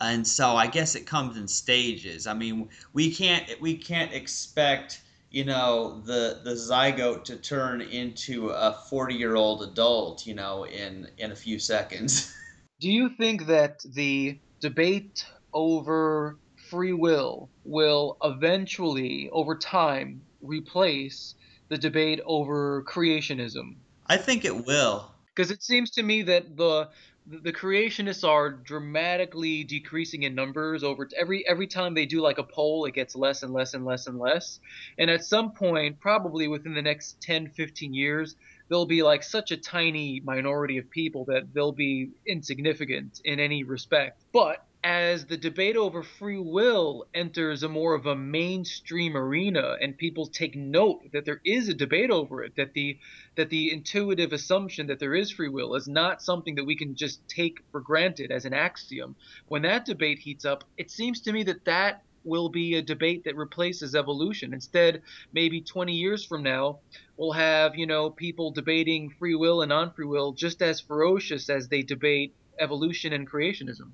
and 0.00 0.26
so 0.26 0.56
I 0.56 0.66
guess 0.66 0.94
it 0.96 1.06
comes 1.06 1.36
in 1.36 1.48
stages. 1.48 2.26
I 2.26 2.34
mean, 2.34 2.68
we 2.92 3.14
can't 3.14 3.48
we 3.60 3.76
can't 3.76 4.12
expect 4.12 5.00
you 5.34 5.44
know 5.44 6.00
the 6.06 6.40
the 6.44 6.52
zygote 6.52 7.24
to 7.24 7.36
turn 7.36 7.80
into 7.80 8.50
a 8.50 8.72
40 8.88 9.14
year 9.16 9.34
old 9.34 9.64
adult 9.64 10.26
you 10.26 10.34
know 10.34 10.64
in 10.64 11.08
in 11.18 11.32
a 11.32 11.36
few 11.36 11.58
seconds. 11.58 12.32
Do 12.80 12.90
you 12.90 13.10
think 13.18 13.46
that 13.46 13.80
the 13.94 14.40
debate 14.60 15.26
over 15.52 16.38
free 16.70 16.92
will 16.92 17.50
will 17.64 18.16
eventually 18.22 19.28
over 19.32 19.56
time 19.58 20.22
replace 20.40 21.34
the 21.68 21.78
debate 21.78 22.20
over 22.26 22.84
creationism? 22.84 23.76
I 24.06 24.16
think 24.18 24.44
it 24.44 24.66
will. 24.66 25.10
Because 25.34 25.50
it 25.50 25.62
seems 25.62 25.90
to 25.92 26.02
me 26.02 26.22
that 26.22 26.56
the 26.56 26.90
the 27.26 27.52
creationists 27.52 28.28
are 28.28 28.50
dramatically 28.50 29.64
decreasing 29.64 30.24
in 30.24 30.34
numbers 30.34 30.84
over 30.84 31.08
every 31.16 31.46
every 31.48 31.66
time 31.66 31.94
they 31.94 32.04
do 32.04 32.20
like 32.20 32.36
a 32.36 32.42
poll 32.42 32.84
it 32.84 32.92
gets 32.94 33.16
less 33.16 33.42
and 33.42 33.52
less 33.52 33.72
and 33.74 33.84
less 33.84 34.06
and 34.06 34.18
less. 34.18 34.60
And 34.98 35.10
at 35.10 35.24
some 35.24 35.52
point 35.52 36.00
probably 36.00 36.48
within 36.48 36.74
the 36.74 36.82
next 36.82 37.20
10 37.22 37.48
15 37.48 37.94
years 37.94 38.36
there'll 38.68 38.86
be 38.86 39.02
like 39.02 39.22
such 39.22 39.52
a 39.52 39.56
tiny 39.56 40.20
minority 40.20 40.78
of 40.78 40.90
people 40.90 41.24
that 41.26 41.52
they'll 41.54 41.72
be 41.72 42.10
insignificant 42.26 43.20
in 43.24 43.40
any 43.40 43.64
respect. 43.64 44.22
But 44.32 44.64
as 44.84 45.24
the 45.24 45.36
debate 45.38 45.76
over 45.76 46.02
free 46.02 46.38
will 46.38 47.06
enters 47.14 47.62
a 47.62 47.68
more 47.70 47.94
of 47.94 48.04
a 48.04 48.14
mainstream 48.14 49.16
arena 49.16 49.78
and 49.80 49.96
people 49.96 50.26
take 50.26 50.54
note 50.54 51.00
that 51.14 51.24
there 51.24 51.40
is 51.42 51.70
a 51.70 51.74
debate 51.74 52.10
over 52.10 52.44
it 52.44 52.54
that 52.56 52.74
the 52.74 52.98
that 53.34 53.48
the 53.48 53.72
intuitive 53.72 54.34
assumption 54.34 54.86
that 54.86 54.98
there 54.98 55.14
is 55.14 55.30
free 55.30 55.48
will 55.48 55.74
is 55.74 55.88
not 55.88 56.20
something 56.20 56.54
that 56.54 56.66
we 56.66 56.76
can 56.76 56.94
just 56.94 57.26
take 57.28 57.56
for 57.72 57.80
granted 57.80 58.30
as 58.30 58.44
an 58.44 58.52
axiom. 58.52 59.16
When 59.48 59.62
that 59.62 59.86
debate 59.86 60.18
heats 60.18 60.44
up 60.44 60.64
it 60.76 60.90
seems 60.90 61.22
to 61.22 61.32
me 61.32 61.44
that 61.44 61.64
that 61.64 62.02
will 62.22 62.50
be 62.50 62.74
a 62.74 62.82
debate 62.82 63.24
that 63.24 63.36
replaces 63.36 63.94
evolution. 63.94 64.52
Instead 64.52 65.00
maybe 65.32 65.62
20 65.62 65.94
years 65.94 66.26
from 66.26 66.42
now 66.42 66.80
we'll 67.16 67.32
have 67.32 67.74
you 67.74 67.86
know 67.86 68.10
people 68.10 68.50
debating 68.50 69.08
free 69.18 69.34
will 69.34 69.62
and 69.62 69.70
non-free 69.70 70.04
will 70.04 70.32
just 70.34 70.60
as 70.60 70.78
ferocious 70.82 71.48
as 71.48 71.68
they 71.68 71.80
debate 71.80 72.34
evolution 72.60 73.14
and 73.14 73.26
creationism 73.30 73.92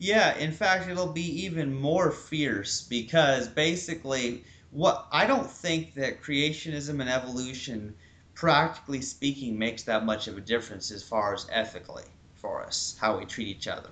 yeah, 0.00 0.34
in 0.38 0.50
fact, 0.50 0.88
it'll 0.88 1.12
be 1.12 1.44
even 1.44 1.78
more 1.78 2.10
fierce 2.10 2.80
because 2.80 3.46
basically, 3.46 4.42
what 4.70 5.06
I 5.12 5.26
don't 5.26 5.48
think 5.48 5.94
that 5.96 6.22
creationism 6.22 7.00
and 7.02 7.10
evolution, 7.10 7.94
practically 8.34 9.02
speaking, 9.02 9.58
makes 9.58 9.82
that 9.82 10.06
much 10.06 10.26
of 10.26 10.38
a 10.38 10.40
difference 10.40 10.90
as 10.90 11.02
far 11.02 11.34
as 11.34 11.46
ethically 11.52 12.04
for 12.36 12.64
us, 12.64 12.96
how 12.98 13.18
we 13.18 13.26
treat 13.26 13.48
each 13.48 13.68
other. 13.68 13.90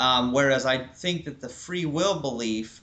Um, 0.00 0.32
whereas 0.32 0.66
I 0.66 0.78
think 0.78 1.26
that 1.26 1.40
the 1.40 1.48
free 1.48 1.86
will 1.86 2.18
belief 2.18 2.82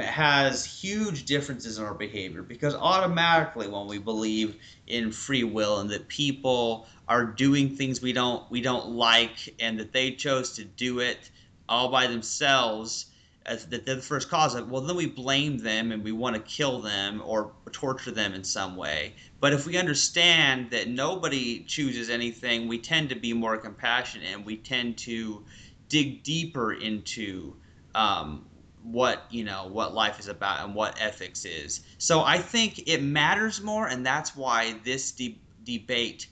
has 0.00 0.64
huge 0.64 1.24
differences 1.24 1.78
in 1.78 1.84
our 1.84 1.94
behavior 1.94 2.42
because 2.42 2.74
automatically 2.74 3.68
when 3.68 3.86
we 3.86 3.98
believe 3.98 4.56
in 4.86 5.12
free 5.12 5.44
will 5.44 5.78
and 5.78 5.90
that 5.90 6.08
people 6.08 6.86
are 7.08 7.24
doing 7.24 7.74
things 7.74 8.00
we 8.00 8.12
don't 8.12 8.48
we 8.48 8.60
don't 8.60 8.90
like 8.90 9.52
and 9.58 9.80
that 9.80 9.92
they 9.92 10.12
chose 10.12 10.52
to 10.52 10.64
do 10.64 11.00
it 11.00 11.30
all 11.70 11.88
by 11.88 12.06
themselves 12.06 13.06
as 13.46 13.66
that 13.66 13.86
they're 13.86 13.94
the 13.94 14.02
first 14.02 14.28
cause 14.28 14.54
of 14.54 14.70
well 14.70 14.82
then 14.82 14.96
we 14.96 15.06
blame 15.06 15.56
them 15.58 15.92
and 15.92 16.04
we 16.04 16.12
want 16.12 16.36
to 16.36 16.42
kill 16.42 16.80
them 16.80 17.22
or 17.24 17.52
torture 17.72 18.10
them 18.10 18.34
in 18.34 18.44
some 18.44 18.76
way. 18.76 19.14
But 19.40 19.54
if 19.54 19.66
we 19.66 19.78
understand 19.78 20.70
that 20.72 20.88
nobody 20.88 21.64
chooses 21.64 22.10
anything, 22.10 22.68
we 22.68 22.78
tend 22.78 23.08
to 23.08 23.14
be 23.14 23.32
more 23.32 23.56
compassionate 23.56 24.28
and 24.34 24.44
we 24.44 24.56
tend 24.56 24.98
to 24.98 25.44
dig 25.88 26.22
deeper 26.22 26.72
into 26.72 27.56
um, 27.94 28.44
what 28.82 29.24
you 29.30 29.44
know 29.44 29.68
what 29.68 29.94
life 29.94 30.18
is 30.18 30.28
about 30.28 30.64
and 30.64 30.74
what 30.74 31.00
ethics 31.00 31.44
is. 31.44 31.80
So 31.98 32.22
I 32.22 32.38
think 32.38 32.88
it 32.88 33.02
matters 33.02 33.60
more, 33.62 33.86
and 33.86 34.04
that's 34.04 34.34
why 34.36 34.74
this 34.84 35.12
de- 35.12 35.40
debate 35.64 36.26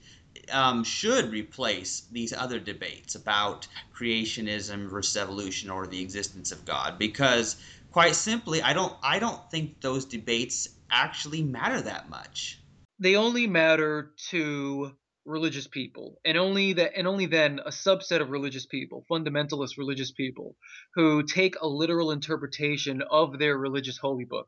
um, 0.52 0.84
should 0.84 1.30
replace 1.30 2.02
these 2.12 2.32
other 2.32 2.58
debates 2.58 3.14
about 3.14 3.66
creationism 3.94 4.88
versus 4.88 5.16
evolution 5.16 5.70
or 5.70 5.86
the 5.86 6.00
existence 6.00 6.52
of 6.52 6.64
God 6.64 6.98
because 6.98 7.56
quite 7.92 8.14
simply 8.14 8.62
I 8.62 8.72
don't 8.72 8.94
I 9.02 9.18
don't 9.18 9.50
think 9.50 9.80
those 9.80 10.04
debates 10.04 10.68
actually 10.90 11.42
matter 11.42 11.80
that 11.82 12.08
much. 12.08 12.60
They 12.98 13.16
only 13.16 13.46
matter 13.46 14.12
to 14.30 14.92
religious 15.24 15.66
people 15.66 16.18
and 16.24 16.38
only 16.38 16.72
that 16.72 16.96
and 16.96 17.06
only 17.06 17.26
then 17.26 17.60
a 17.64 17.70
subset 17.70 18.22
of 18.22 18.30
religious 18.30 18.64
people 18.64 19.04
fundamentalist 19.10 19.76
religious 19.76 20.10
people 20.10 20.56
who 20.94 21.22
take 21.22 21.54
a 21.60 21.68
literal 21.68 22.10
interpretation 22.10 23.02
of 23.10 23.38
their 23.38 23.58
religious 23.58 23.98
holy 23.98 24.24
book 24.24 24.46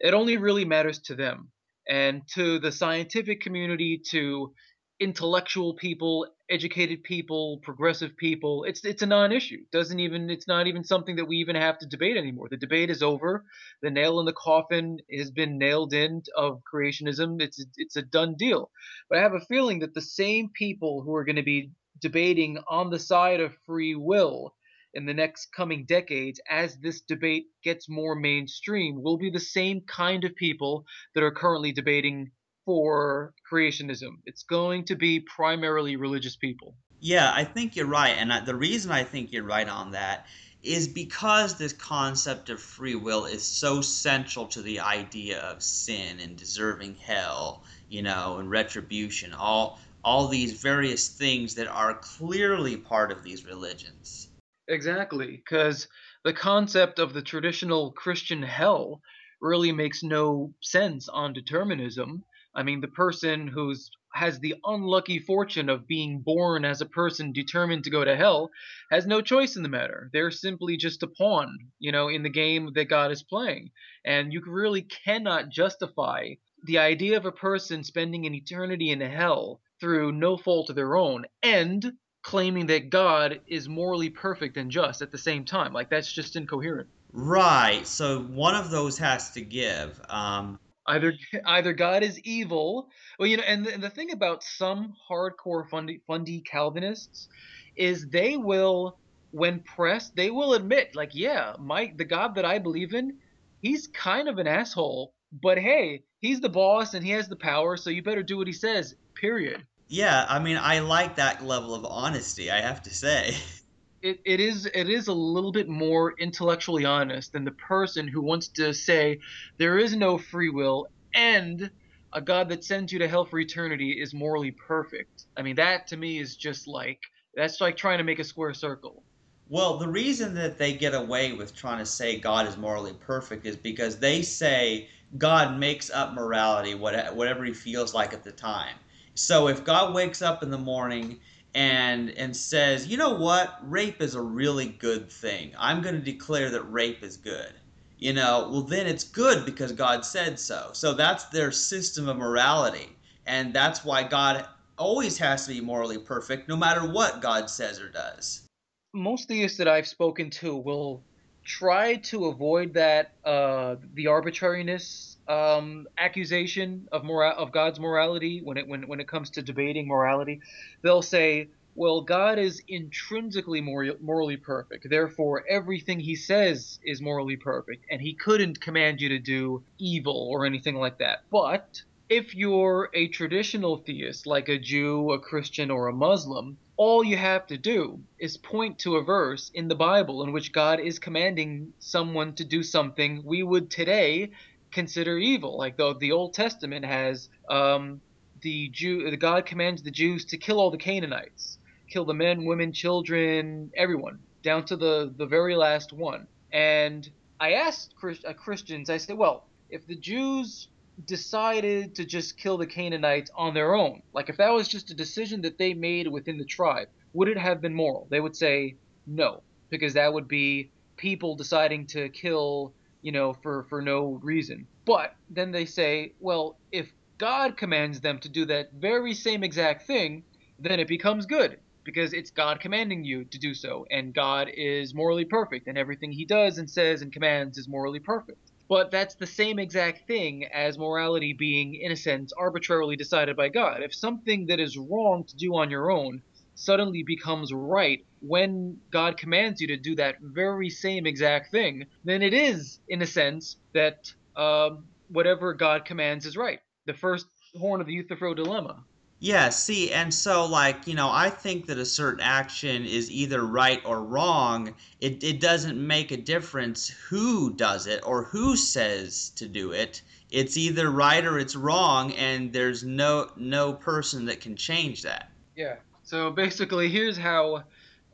it 0.00 0.12
only 0.12 0.36
really 0.36 0.66
matters 0.66 0.98
to 0.98 1.14
them 1.14 1.50
and 1.88 2.22
to 2.34 2.58
the 2.58 2.70
scientific 2.70 3.40
community 3.40 4.02
to 4.10 4.52
intellectual 5.00 5.74
people, 5.74 6.26
educated 6.50 7.04
people, 7.04 7.58
progressive 7.62 8.16
people. 8.16 8.64
It's 8.64 8.84
it's 8.84 9.02
a 9.02 9.06
non-issue. 9.06 9.64
Doesn't 9.70 10.00
even 10.00 10.28
it's 10.30 10.48
not 10.48 10.66
even 10.66 10.84
something 10.84 11.16
that 11.16 11.26
we 11.26 11.36
even 11.36 11.56
have 11.56 11.78
to 11.78 11.86
debate 11.86 12.16
anymore. 12.16 12.48
The 12.50 12.56
debate 12.56 12.90
is 12.90 13.02
over. 13.02 13.44
The 13.82 13.90
nail 13.90 14.18
in 14.20 14.26
the 14.26 14.32
coffin 14.32 14.98
has 15.16 15.30
been 15.30 15.58
nailed 15.58 15.92
in 15.92 16.22
of 16.36 16.62
creationism. 16.72 17.40
It's 17.40 17.64
it's 17.76 17.96
a 17.96 18.02
done 18.02 18.34
deal. 18.36 18.70
But 19.08 19.18
I 19.18 19.22
have 19.22 19.34
a 19.34 19.40
feeling 19.40 19.80
that 19.80 19.94
the 19.94 20.00
same 20.00 20.50
people 20.50 21.02
who 21.02 21.14
are 21.14 21.24
going 21.24 21.36
to 21.36 21.42
be 21.42 21.70
debating 22.00 22.58
on 22.68 22.90
the 22.90 22.98
side 22.98 23.40
of 23.40 23.56
free 23.66 23.94
will 23.94 24.54
in 24.94 25.06
the 25.06 25.14
next 25.14 25.52
coming 25.54 25.84
decades 25.84 26.40
as 26.48 26.76
this 26.78 27.02
debate 27.02 27.46
gets 27.62 27.88
more 27.88 28.14
mainstream 28.14 29.02
will 29.02 29.18
be 29.18 29.30
the 29.30 29.38
same 29.38 29.80
kind 29.82 30.24
of 30.24 30.34
people 30.34 30.86
that 31.14 31.22
are 31.22 31.30
currently 31.30 31.72
debating 31.72 32.30
for 32.68 33.32
creationism. 33.50 34.18
It's 34.26 34.42
going 34.42 34.84
to 34.84 34.94
be 34.94 35.20
primarily 35.20 35.96
religious 35.96 36.36
people. 36.36 36.76
Yeah, 37.00 37.32
I 37.34 37.42
think 37.44 37.76
you're 37.76 37.86
right. 37.86 38.14
And 38.18 38.46
the 38.46 38.54
reason 38.54 38.90
I 38.90 39.04
think 39.04 39.32
you're 39.32 39.42
right 39.42 39.66
on 39.66 39.92
that 39.92 40.26
is 40.62 40.86
because 40.86 41.56
this 41.56 41.72
concept 41.72 42.50
of 42.50 42.60
free 42.60 42.94
will 42.94 43.24
is 43.24 43.42
so 43.42 43.80
central 43.80 44.44
to 44.48 44.60
the 44.60 44.80
idea 44.80 45.40
of 45.40 45.62
sin 45.62 46.20
and 46.20 46.36
deserving 46.36 46.96
hell, 46.96 47.64
you 47.88 48.02
know, 48.02 48.36
and 48.36 48.50
retribution, 48.50 49.32
all 49.32 49.80
all 50.04 50.28
these 50.28 50.60
various 50.60 51.08
things 51.08 51.54
that 51.54 51.68
are 51.68 51.94
clearly 51.94 52.76
part 52.76 53.10
of 53.10 53.22
these 53.22 53.46
religions. 53.46 54.28
Exactly, 54.68 55.42
because 55.42 55.88
the 56.22 56.34
concept 56.34 56.98
of 56.98 57.14
the 57.14 57.22
traditional 57.22 57.92
Christian 57.92 58.42
hell 58.42 59.00
really 59.40 59.72
makes 59.72 60.02
no 60.02 60.52
sense 60.60 61.08
on 61.08 61.32
determinism 61.32 62.24
I 62.58 62.64
mean, 62.64 62.80
the 62.80 62.88
person 62.88 63.46
who's 63.46 63.88
has 64.12 64.40
the 64.40 64.56
unlucky 64.64 65.20
fortune 65.20 65.68
of 65.68 65.86
being 65.86 66.18
born 66.18 66.64
as 66.64 66.80
a 66.80 66.86
person 66.86 67.32
determined 67.32 67.84
to 67.84 67.90
go 67.90 68.02
to 68.02 68.16
hell 68.16 68.50
has 68.90 69.06
no 69.06 69.20
choice 69.20 69.54
in 69.54 69.62
the 69.62 69.68
matter. 69.68 70.10
They're 70.12 70.32
simply 70.32 70.76
just 70.76 71.04
a 71.04 71.06
pawn, 71.06 71.56
you 71.78 71.92
know, 71.92 72.08
in 72.08 72.24
the 72.24 72.30
game 72.30 72.72
that 72.74 72.86
God 72.86 73.12
is 73.12 73.22
playing. 73.22 73.70
And 74.04 74.32
you 74.32 74.42
really 74.44 74.82
cannot 74.82 75.50
justify 75.50 76.30
the 76.64 76.78
idea 76.78 77.16
of 77.16 77.26
a 77.26 77.32
person 77.32 77.84
spending 77.84 78.26
an 78.26 78.34
eternity 78.34 78.90
in 78.90 79.00
hell 79.00 79.60
through 79.78 80.10
no 80.10 80.36
fault 80.36 80.68
of 80.68 80.74
their 80.74 80.96
own 80.96 81.26
and 81.44 81.92
claiming 82.22 82.66
that 82.66 82.90
God 82.90 83.40
is 83.46 83.68
morally 83.68 84.10
perfect 84.10 84.56
and 84.56 84.68
just 84.68 85.00
at 85.00 85.12
the 85.12 85.18
same 85.18 85.44
time. 85.44 85.72
Like, 85.72 85.90
that's 85.90 86.12
just 86.12 86.34
incoherent. 86.34 86.88
Right. 87.12 87.86
So 87.86 88.22
one 88.22 88.56
of 88.56 88.70
those 88.70 88.98
has 88.98 89.30
to 89.32 89.42
give. 89.42 90.00
Um, 90.08 90.58
either 90.88 91.14
either 91.46 91.72
God 91.72 92.02
is 92.02 92.18
evil. 92.20 92.88
Well, 93.18 93.28
you 93.28 93.36
know, 93.36 93.44
and 93.44 93.64
the, 93.64 93.78
the 93.78 93.90
thing 93.90 94.10
about 94.12 94.42
some 94.42 94.94
hardcore 95.10 95.68
fundy, 95.68 96.00
fundy 96.06 96.40
Calvinists 96.40 97.28
is 97.76 98.08
they 98.08 98.36
will, 98.36 98.98
when 99.30 99.60
pressed, 99.60 100.16
they 100.16 100.30
will 100.30 100.54
admit, 100.54 100.94
like, 100.94 101.10
yeah, 101.14 101.54
my 101.58 101.92
the 101.96 102.04
God 102.04 102.34
that 102.34 102.44
I 102.44 102.58
believe 102.58 102.94
in, 102.94 103.18
he's 103.60 103.86
kind 103.88 104.28
of 104.28 104.38
an 104.38 104.46
asshole, 104.46 105.14
but 105.32 105.58
hey, 105.58 106.02
he's 106.20 106.40
the 106.40 106.48
boss 106.48 106.94
and 106.94 107.04
he 107.04 107.12
has 107.12 107.28
the 107.28 107.36
power, 107.36 107.76
so 107.76 107.90
you 107.90 108.02
better 108.02 108.22
do 108.22 108.38
what 108.38 108.46
he 108.46 108.52
says. 108.52 108.94
Period. 109.14 109.64
Yeah, 109.88 110.26
I 110.28 110.38
mean, 110.38 110.58
I 110.58 110.80
like 110.80 111.16
that 111.16 111.44
level 111.44 111.74
of 111.74 111.84
honesty. 111.84 112.50
I 112.50 112.60
have 112.60 112.82
to 112.82 112.90
say. 112.90 113.34
it, 114.02 114.18
it 114.24 114.40
is 114.40 114.66
it 114.66 114.88
is 114.88 115.08
a 115.08 115.12
little 115.12 115.52
bit 115.52 115.68
more 115.68 116.14
intellectually 116.18 116.84
honest 116.84 117.32
than 117.32 117.44
the 117.44 117.52
person 117.52 118.06
who 118.06 118.22
wants 118.22 118.48
to 118.48 118.72
say 118.72 119.18
there 119.58 119.78
is 119.78 119.94
no 119.96 120.18
free 120.18 120.50
will 120.50 120.86
and 121.14 121.70
a 122.14 122.20
God 122.20 122.48
that 122.48 122.64
sends 122.64 122.92
you 122.92 122.98
to 123.00 123.08
hell 123.08 123.26
for 123.26 123.38
eternity 123.38 123.92
is 124.00 124.14
morally 124.14 124.52
perfect. 124.66 125.26
I 125.36 125.42
mean 125.42 125.56
that 125.56 125.88
to 125.88 125.96
me 125.96 126.18
is 126.18 126.36
just 126.36 126.66
like 126.66 127.00
that's 127.34 127.60
like 127.60 127.76
trying 127.76 127.98
to 127.98 128.04
make 128.04 128.18
a 128.18 128.24
square 128.24 128.54
circle. 128.54 129.04
Well, 129.50 129.78
the 129.78 129.88
reason 129.88 130.34
that 130.34 130.58
they 130.58 130.74
get 130.74 130.94
away 130.94 131.32
with 131.32 131.56
trying 131.56 131.78
to 131.78 131.86
say 131.86 132.18
God 132.18 132.46
is 132.46 132.56
morally 132.56 132.92
perfect 132.92 133.46
is 133.46 133.56
because 133.56 133.98
they 133.98 134.22
say 134.22 134.88
God 135.16 135.58
makes 135.58 135.90
up 135.90 136.12
morality 136.12 136.74
whatever 136.74 137.44
he 137.44 137.54
feels 137.54 137.94
like 137.94 138.12
at 138.12 138.24
the 138.24 138.32
time. 138.32 138.76
So 139.14 139.48
if 139.48 139.64
God 139.64 139.94
wakes 139.94 140.22
up 140.22 140.42
in 140.42 140.50
the 140.50 140.58
morning 140.58 141.20
and 141.54 142.10
and 142.10 142.36
says, 142.36 142.86
"You 142.86 142.96
know 142.96 143.14
what? 143.14 143.58
Rape 143.62 144.00
is 144.00 144.14
a 144.14 144.22
really 144.22 144.68
good 144.68 145.10
thing. 145.10 145.52
I'm 145.58 145.82
going 145.82 145.94
to 145.94 146.00
declare 146.00 146.50
that 146.50 146.62
rape 146.62 147.02
is 147.02 147.16
good." 147.16 147.52
You 147.98 148.12
know, 148.12 148.48
well 148.50 148.62
then 148.62 148.86
it's 148.86 149.04
good 149.04 149.44
because 149.44 149.72
God 149.72 150.04
said 150.04 150.38
so. 150.38 150.70
So 150.72 150.94
that's 150.94 151.24
their 151.26 151.50
system 151.50 152.08
of 152.08 152.16
morality. 152.16 152.88
And 153.26 153.52
that's 153.52 153.84
why 153.84 154.04
God 154.04 154.46
always 154.78 155.18
has 155.18 155.46
to 155.46 155.52
be 155.52 155.60
morally 155.60 155.98
perfect 155.98 156.48
no 156.48 156.56
matter 156.56 156.86
what 156.86 157.20
God 157.20 157.50
says 157.50 157.80
or 157.80 157.88
does. 157.88 158.46
Most 158.94 159.24
of 159.24 159.28
theists 159.28 159.58
that 159.58 159.68
I've 159.68 159.86
spoken 159.86 160.30
to 160.30 160.56
will 160.56 161.02
try 161.44 161.96
to 161.96 162.26
avoid 162.26 162.74
that 162.74 163.12
uh, 163.24 163.76
the 163.94 164.06
arbitrariness 164.06 165.07
um, 165.28 165.86
accusation 165.98 166.86
of 166.92 167.04
mora- 167.04 167.30
of 167.36 167.52
God's 167.52 167.78
morality 167.78 168.40
when 168.42 168.56
it 168.56 168.66
when 168.66 168.88
when 168.88 169.00
it 169.00 169.08
comes 169.08 169.30
to 169.30 169.42
debating 169.42 169.86
morality. 169.86 170.40
They'll 170.82 171.02
say, 171.02 171.50
"Well, 171.74 172.00
God 172.02 172.38
is 172.38 172.62
intrinsically 172.66 173.60
mor- 173.60 173.96
morally 174.00 174.38
perfect. 174.38 174.86
Therefore, 174.88 175.44
everything 175.48 176.00
He 176.00 176.16
says 176.16 176.78
is 176.82 177.02
morally 177.02 177.36
perfect, 177.36 177.84
and 177.90 178.00
He 178.00 178.14
couldn't 178.16 178.60
command 178.60 179.00
you 179.00 179.10
to 179.10 179.18
do 179.18 179.64
evil 179.78 180.28
or 180.30 180.46
anything 180.46 180.76
like 180.76 180.98
that." 180.98 181.18
But 181.30 181.68
if 182.08 182.34
you're 182.34 182.88
a 182.94 183.08
traditional 183.08 183.76
theist, 183.76 184.26
like 184.26 184.48
a 184.48 184.58
Jew, 184.58 185.12
a 185.12 185.20
Christian, 185.20 185.70
or 185.70 185.88
a 185.88 185.92
Muslim, 185.92 186.58
all 186.78 187.04
you 187.04 187.18
have 187.18 187.46
to 187.48 187.58
do 187.58 188.02
is 188.18 188.38
point 188.38 188.78
to 188.78 188.96
a 188.96 189.04
verse 189.04 189.50
in 189.52 189.68
the 189.68 189.74
Bible 189.74 190.22
in 190.22 190.32
which 190.32 190.52
God 190.52 190.80
is 190.80 190.98
commanding 190.98 191.74
someone 191.80 192.34
to 192.36 192.44
do 192.46 192.62
something 192.62 193.22
we 193.26 193.42
would 193.42 193.70
today 193.70 194.30
consider 194.78 195.18
evil. 195.18 195.52
Like 195.64 195.76
the 195.76 195.88
the 196.04 196.12
Old 196.12 196.32
Testament 196.34 196.84
has 196.84 197.28
um, 197.58 198.00
the 198.42 198.68
Jew, 198.68 199.10
the 199.10 199.16
God 199.16 199.42
commands 199.52 199.82
the 199.82 199.90
Jews 200.02 200.24
to 200.26 200.36
kill 200.36 200.58
all 200.60 200.70
the 200.70 200.84
Canaanites, 200.90 201.58
kill 201.92 202.04
the 202.04 202.18
men, 202.24 202.44
women, 202.44 202.70
children, 202.72 203.70
everyone, 203.84 204.16
down 204.48 204.64
to 204.66 204.76
the 204.76 204.94
the 205.20 205.26
very 205.26 205.56
last 205.56 205.92
one. 205.92 206.28
And 206.52 207.02
I 207.40 207.48
asked 207.66 207.94
Christ, 208.00 208.24
uh, 208.24 208.32
Christians, 208.44 208.88
I 208.88 208.98
said, 208.98 209.16
well, 209.18 209.38
if 209.68 209.82
the 209.86 209.96
Jews 209.96 210.68
decided 211.06 211.94
to 211.96 212.04
just 212.04 212.38
kill 212.42 212.56
the 212.58 212.66
Canaanites 212.66 213.30
on 213.44 213.54
their 213.54 213.74
own, 213.74 214.02
like 214.12 214.28
if 214.32 214.36
that 214.36 214.52
was 214.58 214.68
just 214.68 214.90
a 214.90 214.94
decision 215.04 215.42
that 215.42 215.58
they 215.58 215.74
made 215.74 216.06
within 216.06 216.38
the 216.38 216.44
tribe, 216.58 216.88
would 217.12 217.28
it 217.28 217.38
have 217.38 217.60
been 217.60 217.74
moral? 217.74 218.06
They 218.10 218.20
would 218.20 218.36
say 218.36 218.76
no, 219.06 219.42
because 219.70 219.94
that 219.94 220.12
would 220.14 220.28
be 220.28 220.70
people 220.96 221.36
deciding 221.36 221.86
to 221.86 222.08
kill, 222.10 222.72
you 223.02 223.12
know, 223.12 223.34
for 223.42 223.64
for 223.68 223.82
no 223.82 224.18
reason. 224.22 224.66
But 224.86 225.12
then 225.28 225.52
they 225.52 225.66
say, 225.66 226.14
well, 226.18 226.58
if 226.72 226.90
God 227.18 227.56
commands 227.56 228.00
them 228.00 228.18
to 228.20 228.28
do 228.28 228.46
that 228.46 228.68
very 228.72 229.14
same 229.14 229.42
exact 229.42 229.86
thing, 229.86 230.24
then 230.58 230.80
it 230.80 230.88
becomes 230.88 231.26
good 231.26 231.58
because 231.84 232.12
it's 232.12 232.30
God 232.30 232.60
commanding 232.60 233.04
you 233.04 233.24
to 233.24 233.38
do 233.38 233.54
so, 233.54 233.86
and 233.90 234.14
God 234.14 234.48
is 234.54 234.94
morally 234.94 235.24
perfect, 235.24 235.68
and 235.68 235.78
everything 235.78 236.12
He 236.12 236.26
does 236.26 236.58
and 236.58 236.68
says 236.68 237.02
and 237.02 237.12
commands 237.12 237.56
is 237.56 237.68
morally 237.68 238.00
perfect. 238.00 238.38
But 238.68 238.90
that's 238.90 239.14
the 239.14 239.26
same 239.26 239.58
exact 239.58 240.06
thing 240.06 240.44
as 240.52 240.76
morality 240.76 241.32
being, 241.32 241.74
in 241.74 241.90
a 241.90 241.96
sense, 241.96 242.32
arbitrarily 242.38 242.96
decided 242.96 243.36
by 243.36 243.48
God. 243.48 243.82
If 243.82 243.94
something 243.94 244.46
that 244.48 244.60
is 244.60 244.76
wrong 244.76 245.24
to 245.26 245.36
do 245.36 245.56
on 245.56 245.70
your 245.70 245.90
own 245.90 246.20
suddenly 246.58 247.04
becomes 247.04 247.52
right 247.52 248.04
when 248.20 248.76
God 248.90 249.16
commands 249.16 249.60
you 249.60 249.68
to 249.68 249.76
do 249.76 249.94
that 249.94 250.16
very 250.20 250.68
same 250.70 251.06
exact 251.06 251.52
thing, 251.52 251.86
then 252.04 252.20
it 252.20 252.34
is, 252.34 252.80
in 252.88 253.00
a 253.00 253.06
sense, 253.06 253.56
that 253.74 254.12
um, 254.36 254.84
whatever 255.08 255.54
God 255.54 255.84
commands 255.84 256.26
is 256.26 256.36
right. 256.36 256.58
The 256.86 256.94
first 256.94 257.26
horn 257.56 257.80
of 257.80 257.86
the 257.86 257.92
Euthyphro 257.92 258.34
dilemma. 258.34 258.82
Yeah, 259.20 259.48
see, 259.50 259.92
and 259.92 260.12
so 260.12 260.46
like, 260.46 260.86
you 260.86 260.94
know, 260.94 261.10
I 261.10 261.30
think 261.30 261.66
that 261.66 261.78
a 261.78 261.84
certain 261.84 262.20
action 262.20 262.84
is 262.84 263.10
either 263.10 263.44
right 263.44 263.80
or 263.84 264.02
wrong. 264.02 264.74
It 265.00 265.24
it 265.24 265.40
doesn't 265.40 265.84
make 265.84 266.12
a 266.12 266.16
difference 266.16 266.88
who 266.88 267.52
does 267.54 267.86
it 267.86 268.00
or 268.04 268.24
who 268.24 268.56
says 268.56 269.30
to 269.30 269.48
do 269.48 269.72
it. 269.72 270.02
It's 270.30 270.56
either 270.56 270.90
right 270.90 271.24
or 271.24 271.38
it's 271.38 271.56
wrong 271.56 272.12
and 272.12 272.52
there's 272.52 272.84
no 272.84 273.30
no 273.36 273.72
person 273.72 274.26
that 274.26 274.40
can 274.40 274.54
change 274.54 275.02
that. 275.02 275.30
Yeah. 275.56 275.76
So 276.08 276.30
basically, 276.30 276.88
here's 276.88 277.18
how 277.18 277.64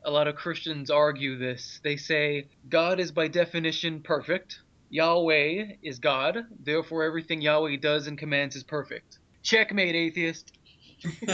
a 0.03 0.11
lot 0.11 0.27
of 0.27 0.35
Christians 0.35 0.91
argue 0.91 1.37
this. 1.37 1.79
They 1.81 1.95
say 1.95 2.49
God 2.67 2.99
is 2.99 3.13
by 3.13 3.29
definition 3.29 4.01
perfect. 4.01 4.59
Yahweh 4.89 5.75
is 5.81 5.99
God, 5.99 6.39
therefore 6.61 7.05
everything 7.05 7.39
Yahweh 7.39 7.77
does 7.77 8.07
and 8.07 8.17
commands 8.17 8.57
is 8.57 8.63
perfect. 8.65 9.19
Checkmate, 9.43 9.95
atheist. 9.95 10.51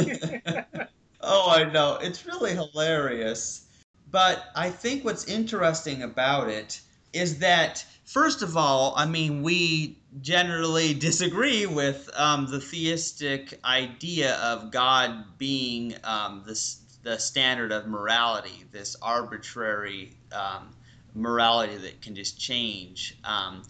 oh, 1.21 1.49
I 1.49 1.63
know. 1.63 1.97
It's 1.99 2.27
really 2.27 2.53
hilarious. 2.53 3.65
But 4.11 4.43
I 4.55 4.69
think 4.69 5.03
what's 5.03 5.25
interesting 5.25 6.03
about 6.03 6.47
it 6.47 6.79
is 7.11 7.39
that, 7.39 7.83
first 8.05 8.43
of 8.43 8.55
all, 8.55 8.93
I 8.95 9.07
mean, 9.07 9.41
we 9.41 9.97
generally 10.19 10.93
disagree 10.93 11.65
with 11.65 12.09
um, 12.15 12.47
the 12.47 12.59
theistic 12.59 13.59
idea 13.63 14.35
of 14.35 14.71
God 14.71 15.37
being 15.37 15.95
um, 16.03 16.43
the, 16.45 16.75
the 17.03 17.17
standard 17.17 17.71
of 17.71 17.87
morality, 17.87 18.65
this 18.71 18.97
arbitrary 19.01 20.11
um, 20.33 20.75
morality 21.15 21.77
that 21.77 22.01
can 22.01 22.15
just 22.15 22.39
change. 22.39 23.17
Um, 23.23 23.63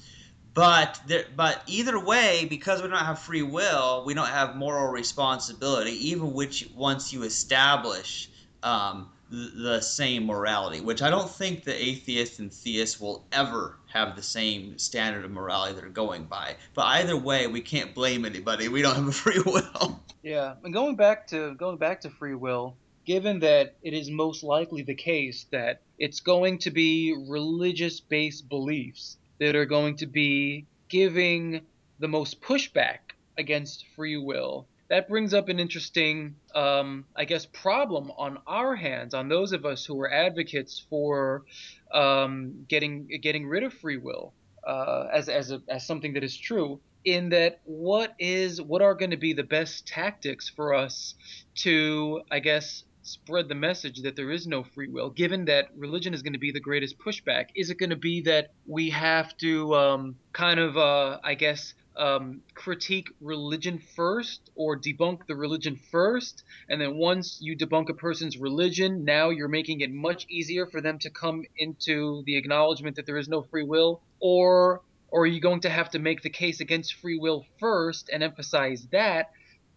but 0.53 0.99
there, 1.07 1.25
but 1.35 1.61
either 1.67 1.99
way, 2.03 2.45
because 2.49 2.81
we 2.81 2.89
don't 2.89 2.97
have 2.97 3.19
free 3.19 3.43
will, 3.43 4.03
we 4.05 4.13
don't 4.13 4.27
have 4.27 4.55
moral 4.55 4.91
responsibility, 4.91 6.09
even 6.09 6.33
which 6.33 6.67
once 6.75 7.13
you 7.13 7.23
establish 7.23 8.29
um, 8.63 9.09
the, 9.31 9.79
same 9.81 10.25
morality, 10.25 10.81
which 10.81 11.01
I 11.01 11.09
don't 11.09 11.29
think 11.29 11.63
the 11.63 11.73
atheists 11.73 12.39
and 12.39 12.53
theists 12.53 12.99
will 12.99 13.25
ever 13.31 13.77
have 13.87 14.15
the 14.15 14.21
same 14.21 14.77
standard 14.77 15.23
of 15.25 15.31
morality 15.31 15.73
they're 15.73 15.89
going 15.89 16.25
by. 16.25 16.55
But 16.73 16.85
either 16.87 17.15
way, 17.17 17.47
we 17.47 17.61
can't 17.61 17.95
blame 17.95 18.25
anybody. 18.25 18.67
We 18.67 18.81
don't 18.81 18.95
have 18.95 19.07
a 19.07 19.11
free 19.11 19.41
will. 19.45 20.01
Yeah, 20.21 20.55
and 20.63 20.73
going 20.73 20.95
back 20.95 21.27
to 21.27 21.55
going 21.55 21.77
back 21.77 22.01
to 22.01 22.09
free 22.09 22.35
will, 22.35 22.75
given 23.05 23.39
that 23.39 23.75
it 23.81 23.93
is 23.93 24.11
most 24.11 24.43
likely 24.43 24.83
the 24.83 24.95
case 24.95 25.45
that 25.51 25.81
it's 25.97 26.19
going 26.19 26.59
to 26.59 26.71
be 26.71 27.15
religious 27.27 27.99
based 27.99 28.47
beliefs 28.49 29.17
that 29.39 29.55
are 29.55 29.65
going 29.65 29.95
to 29.97 30.05
be 30.05 30.65
giving 30.89 31.61
the 31.99 32.07
most 32.07 32.41
pushback 32.41 32.99
against 33.37 33.85
free 33.95 34.17
will. 34.17 34.67
That 34.91 35.07
brings 35.07 35.33
up 35.33 35.47
an 35.47 35.57
interesting, 35.57 36.35
um, 36.53 37.05
I 37.15 37.23
guess, 37.23 37.45
problem 37.45 38.11
on 38.17 38.39
our 38.45 38.75
hands, 38.75 39.13
on 39.13 39.29
those 39.29 39.53
of 39.53 39.65
us 39.65 39.85
who 39.85 39.97
are 40.01 40.11
advocates 40.11 40.85
for 40.89 41.45
um, 41.93 42.65
getting 42.67 43.07
getting 43.21 43.47
rid 43.47 43.63
of 43.63 43.73
free 43.73 43.95
will 43.95 44.33
uh, 44.67 45.07
as 45.13 45.29
as 45.29 45.51
a, 45.51 45.61
as 45.69 45.87
something 45.87 46.11
that 46.15 46.25
is 46.25 46.35
true. 46.37 46.81
In 47.05 47.29
that, 47.29 47.61
what 47.63 48.13
is 48.19 48.61
what 48.61 48.81
are 48.81 48.93
going 48.93 49.11
to 49.11 49.17
be 49.17 49.31
the 49.31 49.43
best 49.43 49.87
tactics 49.87 50.49
for 50.49 50.73
us 50.73 51.15
to, 51.63 52.21
I 52.29 52.39
guess, 52.39 52.83
spread 53.01 53.47
the 53.47 53.55
message 53.55 54.01
that 54.01 54.17
there 54.17 54.29
is 54.29 54.45
no 54.45 54.61
free 54.61 54.89
will, 54.89 55.09
given 55.09 55.45
that 55.45 55.69
religion 55.75 56.13
is 56.13 56.21
going 56.21 56.33
to 56.33 56.39
be 56.39 56.51
the 56.51 56.59
greatest 56.59 56.99
pushback? 56.99 57.45
Is 57.55 57.69
it 57.69 57.77
going 57.79 57.91
to 57.91 57.95
be 57.95 58.23
that 58.23 58.51
we 58.67 58.89
have 58.89 59.37
to 59.37 59.73
um, 59.73 60.15
kind 60.33 60.59
of, 60.59 60.75
uh, 60.75 61.19
I 61.23 61.35
guess, 61.35 61.73
um, 61.97 62.41
critique 62.53 63.09
religion 63.19 63.81
first 63.95 64.49
or 64.55 64.77
debunk 64.77 65.27
the 65.27 65.35
religion 65.35 65.79
first? 65.91 66.43
And 66.69 66.81
then 66.81 66.95
once 66.95 67.39
you 67.41 67.57
debunk 67.57 67.89
a 67.89 67.93
person's 67.93 68.37
religion, 68.37 69.03
now 69.05 69.29
you're 69.29 69.47
making 69.47 69.81
it 69.81 69.91
much 69.91 70.25
easier 70.29 70.65
for 70.65 70.81
them 70.81 70.99
to 70.99 71.09
come 71.09 71.43
into 71.57 72.23
the 72.25 72.37
acknowledgement 72.37 72.95
that 72.95 73.05
there 73.05 73.17
is 73.17 73.27
no 73.27 73.41
free 73.43 73.63
will? 73.63 74.01
Or, 74.19 74.81
or 75.09 75.23
are 75.23 75.27
you 75.27 75.41
going 75.41 75.61
to 75.61 75.69
have 75.69 75.89
to 75.91 75.99
make 75.99 76.21
the 76.21 76.29
case 76.29 76.59
against 76.59 76.95
free 76.95 77.17
will 77.19 77.45
first 77.59 78.09
and 78.11 78.23
emphasize 78.23 78.87
that? 78.91 79.31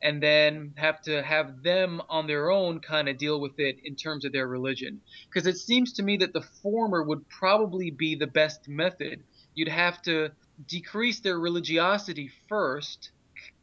and 0.04 0.22
then 0.22 0.74
have 0.76 1.00
to 1.00 1.22
have 1.22 1.62
them 1.62 2.02
on 2.10 2.26
their 2.26 2.50
own 2.50 2.78
kind 2.78 3.08
of 3.08 3.16
deal 3.16 3.40
with 3.40 3.58
it 3.58 3.78
in 3.84 3.96
terms 3.96 4.26
of 4.26 4.32
their 4.32 4.46
religion. 4.46 5.00
Because 5.26 5.46
it 5.46 5.56
seems 5.56 5.94
to 5.94 6.02
me 6.02 6.18
that 6.18 6.34
the 6.34 6.44
former 6.62 7.02
would 7.02 7.26
probably 7.30 7.90
be 7.90 8.14
the 8.14 8.26
best 8.26 8.68
method. 8.68 9.22
You'd 9.54 9.68
have 9.68 10.02
to 10.02 10.32
decrease 10.66 11.20
their 11.20 11.38
religiosity 11.38 12.30
first, 12.48 13.10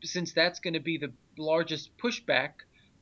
since 0.03 0.33
that's 0.33 0.59
going 0.59 0.73
to 0.73 0.79
be 0.79 0.97
the 0.97 1.11
largest 1.37 1.95
pushback 1.97 2.51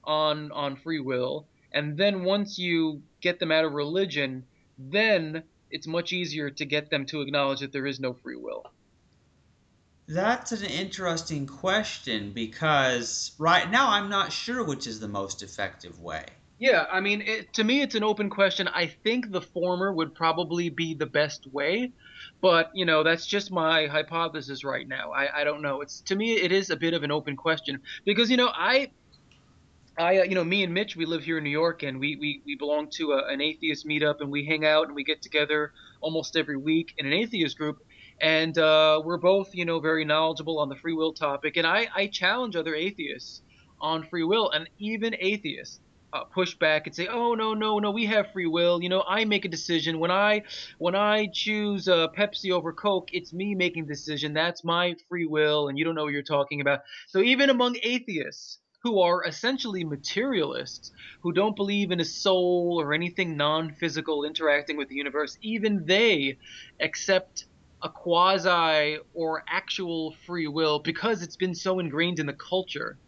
on 0.03 0.51
on 0.51 0.75
free 0.75 0.99
will. 0.99 1.47
And 1.71 1.97
then 1.97 2.23
once 2.23 2.57
you 2.57 3.03
get 3.21 3.39
them 3.39 3.51
out 3.51 3.65
of 3.65 3.73
religion, 3.73 4.45
then 4.77 5.43
it's 5.69 5.87
much 5.87 6.13
easier 6.13 6.49
to 6.49 6.65
get 6.65 6.89
them 6.89 7.05
to 7.07 7.21
acknowledge 7.21 7.59
that 7.59 7.71
there 7.71 7.85
is 7.85 7.99
no 7.99 8.13
free 8.13 8.37
will. 8.37 8.65
That's 10.07 10.51
an 10.51 10.65
interesting 10.65 11.45
question 11.45 12.31
because 12.31 13.33
right 13.37 13.69
now 13.69 13.91
I'm 13.91 14.09
not 14.09 14.31
sure 14.31 14.63
which 14.63 14.87
is 14.87 14.99
the 14.99 15.07
most 15.07 15.43
effective 15.43 15.99
way. 15.99 16.25
Yeah, 16.59 16.85
I 16.91 16.99
mean, 16.99 17.21
it, 17.21 17.53
to 17.53 17.63
me, 17.63 17.81
it's 17.81 17.95
an 17.95 18.03
open 18.03 18.29
question. 18.29 18.67
I 18.67 18.87
think 18.87 19.31
the 19.31 19.41
former 19.41 19.93
would 19.93 20.13
probably 20.13 20.69
be 20.69 20.93
the 20.93 21.05
best 21.05 21.47
way, 21.47 21.93
but 22.41 22.69
you 22.75 22.85
know, 22.85 23.01
that's 23.03 23.25
just 23.25 23.49
my 23.51 23.87
hypothesis 23.87 24.65
right 24.65 24.87
now. 24.87 25.11
I, 25.13 25.41
I 25.41 25.43
don't 25.45 25.61
know. 25.61 25.81
It's 25.81 26.01
to 26.03 26.15
me, 26.17 26.33
it 26.33 26.51
is 26.51 26.69
a 26.69 26.75
bit 26.75 26.93
of 26.93 27.03
an 27.03 27.11
open 27.11 27.37
question 27.37 27.79
because 28.05 28.29
you 28.29 28.35
know, 28.37 28.51
I 28.53 28.91
I, 29.97 30.19
uh, 30.19 30.23
you 30.23 30.35
know, 30.35 30.43
me 30.43 30.63
and 30.63 30.73
Mitch, 30.73 30.95
we 30.95 31.05
live 31.05 31.23
here 31.23 31.37
in 31.37 31.43
New 31.45 31.49
York, 31.49 31.83
and 31.83 31.99
we 31.99 32.17
we, 32.19 32.41
we 32.45 32.55
belong 32.57 32.89
to 32.97 33.13
a, 33.13 33.27
an 33.31 33.41
atheist 33.41 33.85
meetup, 33.87 34.15
and 34.19 34.31
we 34.31 34.45
hang 34.45 34.65
out 34.65 34.87
and 34.87 34.95
we 34.95 35.03
get 35.05 35.21
together 35.21 35.71
almost 36.01 36.35
every 36.35 36.57
week 36.57 36.93
in 36.97 37.05
an 37.05 37.13
atheist 37.13 37.57
group, 37.57 37.77
and 38.21 38.57
uh, 38.57 39.01
we're 39.05 39.17
both, 39.17 39.49
you 39.53 39.65
know, 39.65 39.79
very 39.79 40.05
knowledgeable 40.05 40.59
on 40.59 40.69
the 40.69 40.75
free 40.75 40.93
will 40.93 41.13
topic, 41.13 41.57
and 41.57 41.67
I 41.67 41.87
I 41.95 42.07
challenge 42.07 42.55
other 42.57 42.75
atheists 42.75 43.41
on 43.81 44.03
free 44.09 44.23
will, 44.25 44.51
and 44.51 44.69
even 44.77 45.15
atheists 45.19 45.79
uh, 46.13 46.23
push 46.25 46.55
back 46.55 46.87
and 46.87 46.95
say, 46.95 47.07
"Oh 47.07 47.35
no, 47.35 47.53
no, 47.53 47.79
no, 47.79 47.91
we 47.91 48.05
have 48.07 48.31
free 48.31 48.47
will. 48.47 48.81
You 48.81 48.89
know, 48.89 49.03
I 49.07 49.25
make 49.25 49.45
a 49.45 49.49
decision 49.49 49.99
when 49.99 50.11
I 50.11 50.43
when 50.77 50.95
I 50.95 51.27
choose 51.33 51.87
uh, 51.87 52.07
Pepsi 52.09 52.51
over 52.51 52.73
Coke. 52.73 53.09
It's 53.11 53.33
me 53.33 53.55
making 53.55 53.85
the 53.85 53.93
decision. 53.93 54.33
That's 54.33 54.63
my 54.63 54.95
free 55.07 55.25
will, 55.25 55.67
and 55.67 55.77
you 55.77 55.85
don't 55.85 55.95
know 55.95 56.03
what 56.05 56.13
you're 56.13 56.23
talking 56.23 56.61
about." 56.61 56.81
So 57.07 57.21
even 57.21 57.49
among 57.49 57.77
atheists 57.83 58.59
who 58.83 59.01
are 59.01 59.25
essentially 59.25 59.83
materialists, 59.83 60.91
who 61.21 61.33
don't 61.33 61.55
believe 61.55 61.91
in 61.91 61.99
a 61.99 62.05
soul 62.05 62.77
or 62.79 62.93
anything 62.93 63.35
non-physical 63.37 64.23
interacting 64.23 64.77
with 64.77 64.87
the 64.87 64.95
universe, 64.95 65.37
even 65.41 65.85
they 65.85 66.37
accept 66.81 67.45
a 67.83 67.89
quasi 67.89 68.97
or 69.13 69.43
actual 69.49 70.15
free 70.25 70.47
will 70.47 70.79
because 70.79 71.21
it's 71.21 71.35
been 71.37 71.55
so 71.55 71.79
ingrained 71.79 72.19
in 72.19 72.25
the 72.25 72.33
culture. 72.33 72.99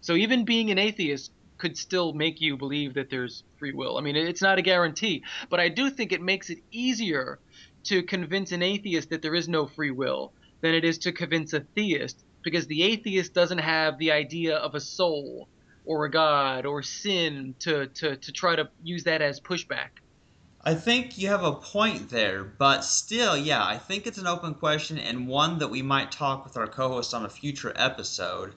So 0.00 0.14
even 0.14 0.44
being 0.44 0.70
an 0.70 0.78
atheist 0.78 1.32
could 1.64 1.78
still 1.78 2.12
make 2.12 2.42
you 2.42 2.58
believe 2.58 2.92
that 2.92 3.08
there's 3.08 3.42
free 3.58 3.72
will. 3.72 3.96
I 3.96 4.02
mean, 4.02 4.16
it's 4.16 4.42
not 4.42 4.58
a 4.58 4.62
guarantee, 4.62 5.24
but 5.48 5.60
I 5.60 5.70
do 5.70 5.88
think 5.88 6.12
it 6.12 6.20
makes 6.20 6.50
it 6.50 6.58
easier 6.70 7.38
to 7.84 8.02
convince 8.02 8.52
an 8.52 8.62
atheist 8.62 9.08
that 9.08 9.22
there 9.22 9.34
is 9.34 9.48
no 9.48 9.66
free 9.66 9.90
will 9.90 10.34
than 10.60 10.74
it 10.74 10.84
is 10.84 10.98
to 10.98 11.12
convince 11.12 11.54
a 11.54 11.60
theist 11.60 12.22
because 12.42 12.66
the 12.66 12.82
atheist 12.82 13.32
doesn't 13.32 13.64
have 13.64 13.96
the 13.96 14.12
idea 14.12 14.56
of 14.56 14.74
a 14.74 14.80
soul 14.80 15.48
or 15.86 16.04
a 16.04 16.10
god 16.10 16.66
or 16.66 16.82
sin 16.82 17.54
to, 17.60 17.86
to, 17.86 18.16
to 18.16 18.30
try 18.30 18.54
to 18.54 18.68
use 18.82 19.04
that 19.04 19.22
as 19.22 19.40
pushback. 19.40 19.88
I 20.62 20.74
think 20.74 21.16
you 21.16 21.28
have 21.28 21.44
a 21.44 21.52
point 21.52 22.10
there, 22.10 22.44
but 22.44 22.84
still, 22.84 23.38
yeah, 23.38 23.64
I 23.64 23.78
think 23.78 24.06
it's 24.06 24.18
an 24.18 24.26
open 24.26 24.52
question 24.52 24.98
and 24.98 25.28
one 25.28 25.60
that 25.60 25.68
we 25.68 25.80
might 25.80 26.12
talk 26.12 26.44
with 26.44 26.58
our 26.58 26.66
co 26.66 26.88
host 26.88 27.14
on 27.14 27.24
a 27.24 27.30
future 27.30 27.72
episode. 27.74 28.52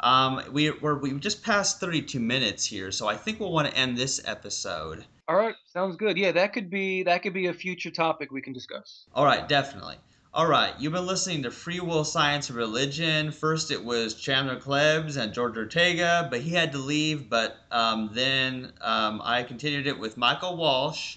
Um, 0.00 0.42
we, 0.52 0.70
we're, 0.70 0.98
we 0.98 1.12
just 1.18 1.42
passed 1.42 1.80
32 1.80 2.20
minutes 2.20 2.64
here, 2.64 2.92
so 2.92 3.08
I 3.08 3.16
think 3.16 3.40
we'll 3.40 3.52
want 3.52 3.68
to 3.68 3.76
end 3.76 3.96
this 3.96 4.20
episode. 4.24 5.04
All 5.28 5.36
right, 5.36 5.54
sounds 5.72 5.96
good. 5.96 6.16
Yeah, 6.16 6.32
that 6.32 6.52
could 6.52 6.70
be 6.70 7.02
that 7.02 7.22
could 7.22 7.34
be 7.34 7.46
a 7.46 7.52
future 7.52 7.90
topic 7.90 8.30
we 8.30 8.40
can 8.40 8.52
discuss. 8.52 9.06
All 9.12 9.24
right, 9.24 9.48
definitely. 9.48 9.96
All 10.32 10.46
right, 10.46 10.74
you've 10.78 10.92
been 10.92 11.06
listening 11.06 11.42
to 11.44 11.50
Free 11.50 11.80
Will, 11.80 12.04
Science, 12.04 12.50
and 12.50 12.58
Religion. 12.58 13.32
First, 13.32 13.70
it 13.70 13.82
was 13.82 14.14
Chandler 14.14 14.60
Klebs 14.60 15.16
and 15.16 15.32
George 15.32 15.56
Ortega, 15.56 16.28
but 16.30 16.42
he 16.42 16.50
had 16.50 16.72
to 16.72 16.78
leave. 16.78 17.30
But 17.30 17.56
um, 17.72 18.10
then 18.12 18.72
um, 18.82 19.20
I 19.24 19.42
continued 19.42 19.86
it 19.86 19.98
with 19.98 20.16
Michael 20.16 20.56
Walsh, 20.56 21.16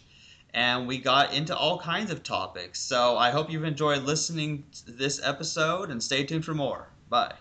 and 0.53 0.87
we 0.87 0.97
got 0.97 1.33
into 1.33 1.55
all 1.55 1.77
kinds 1.77 2.11
of 2.11 2.23
topics. 2.23 2.79
So 2.79 3.17
I 3.17 3.29
hope 3.29 3.51
you've 3.51 3.65
enjoyed 3.65 4.03
listening 4.03 4.63
to 4.85 4.91
this 4.91 5.19
episode, 5.21 5.91
and 5.91 6.01
stay 6.01 6.23
tuned 6.23 6.45
for 6.45 6.53
more. 6.53 6.87
Bye. 7.09 7.35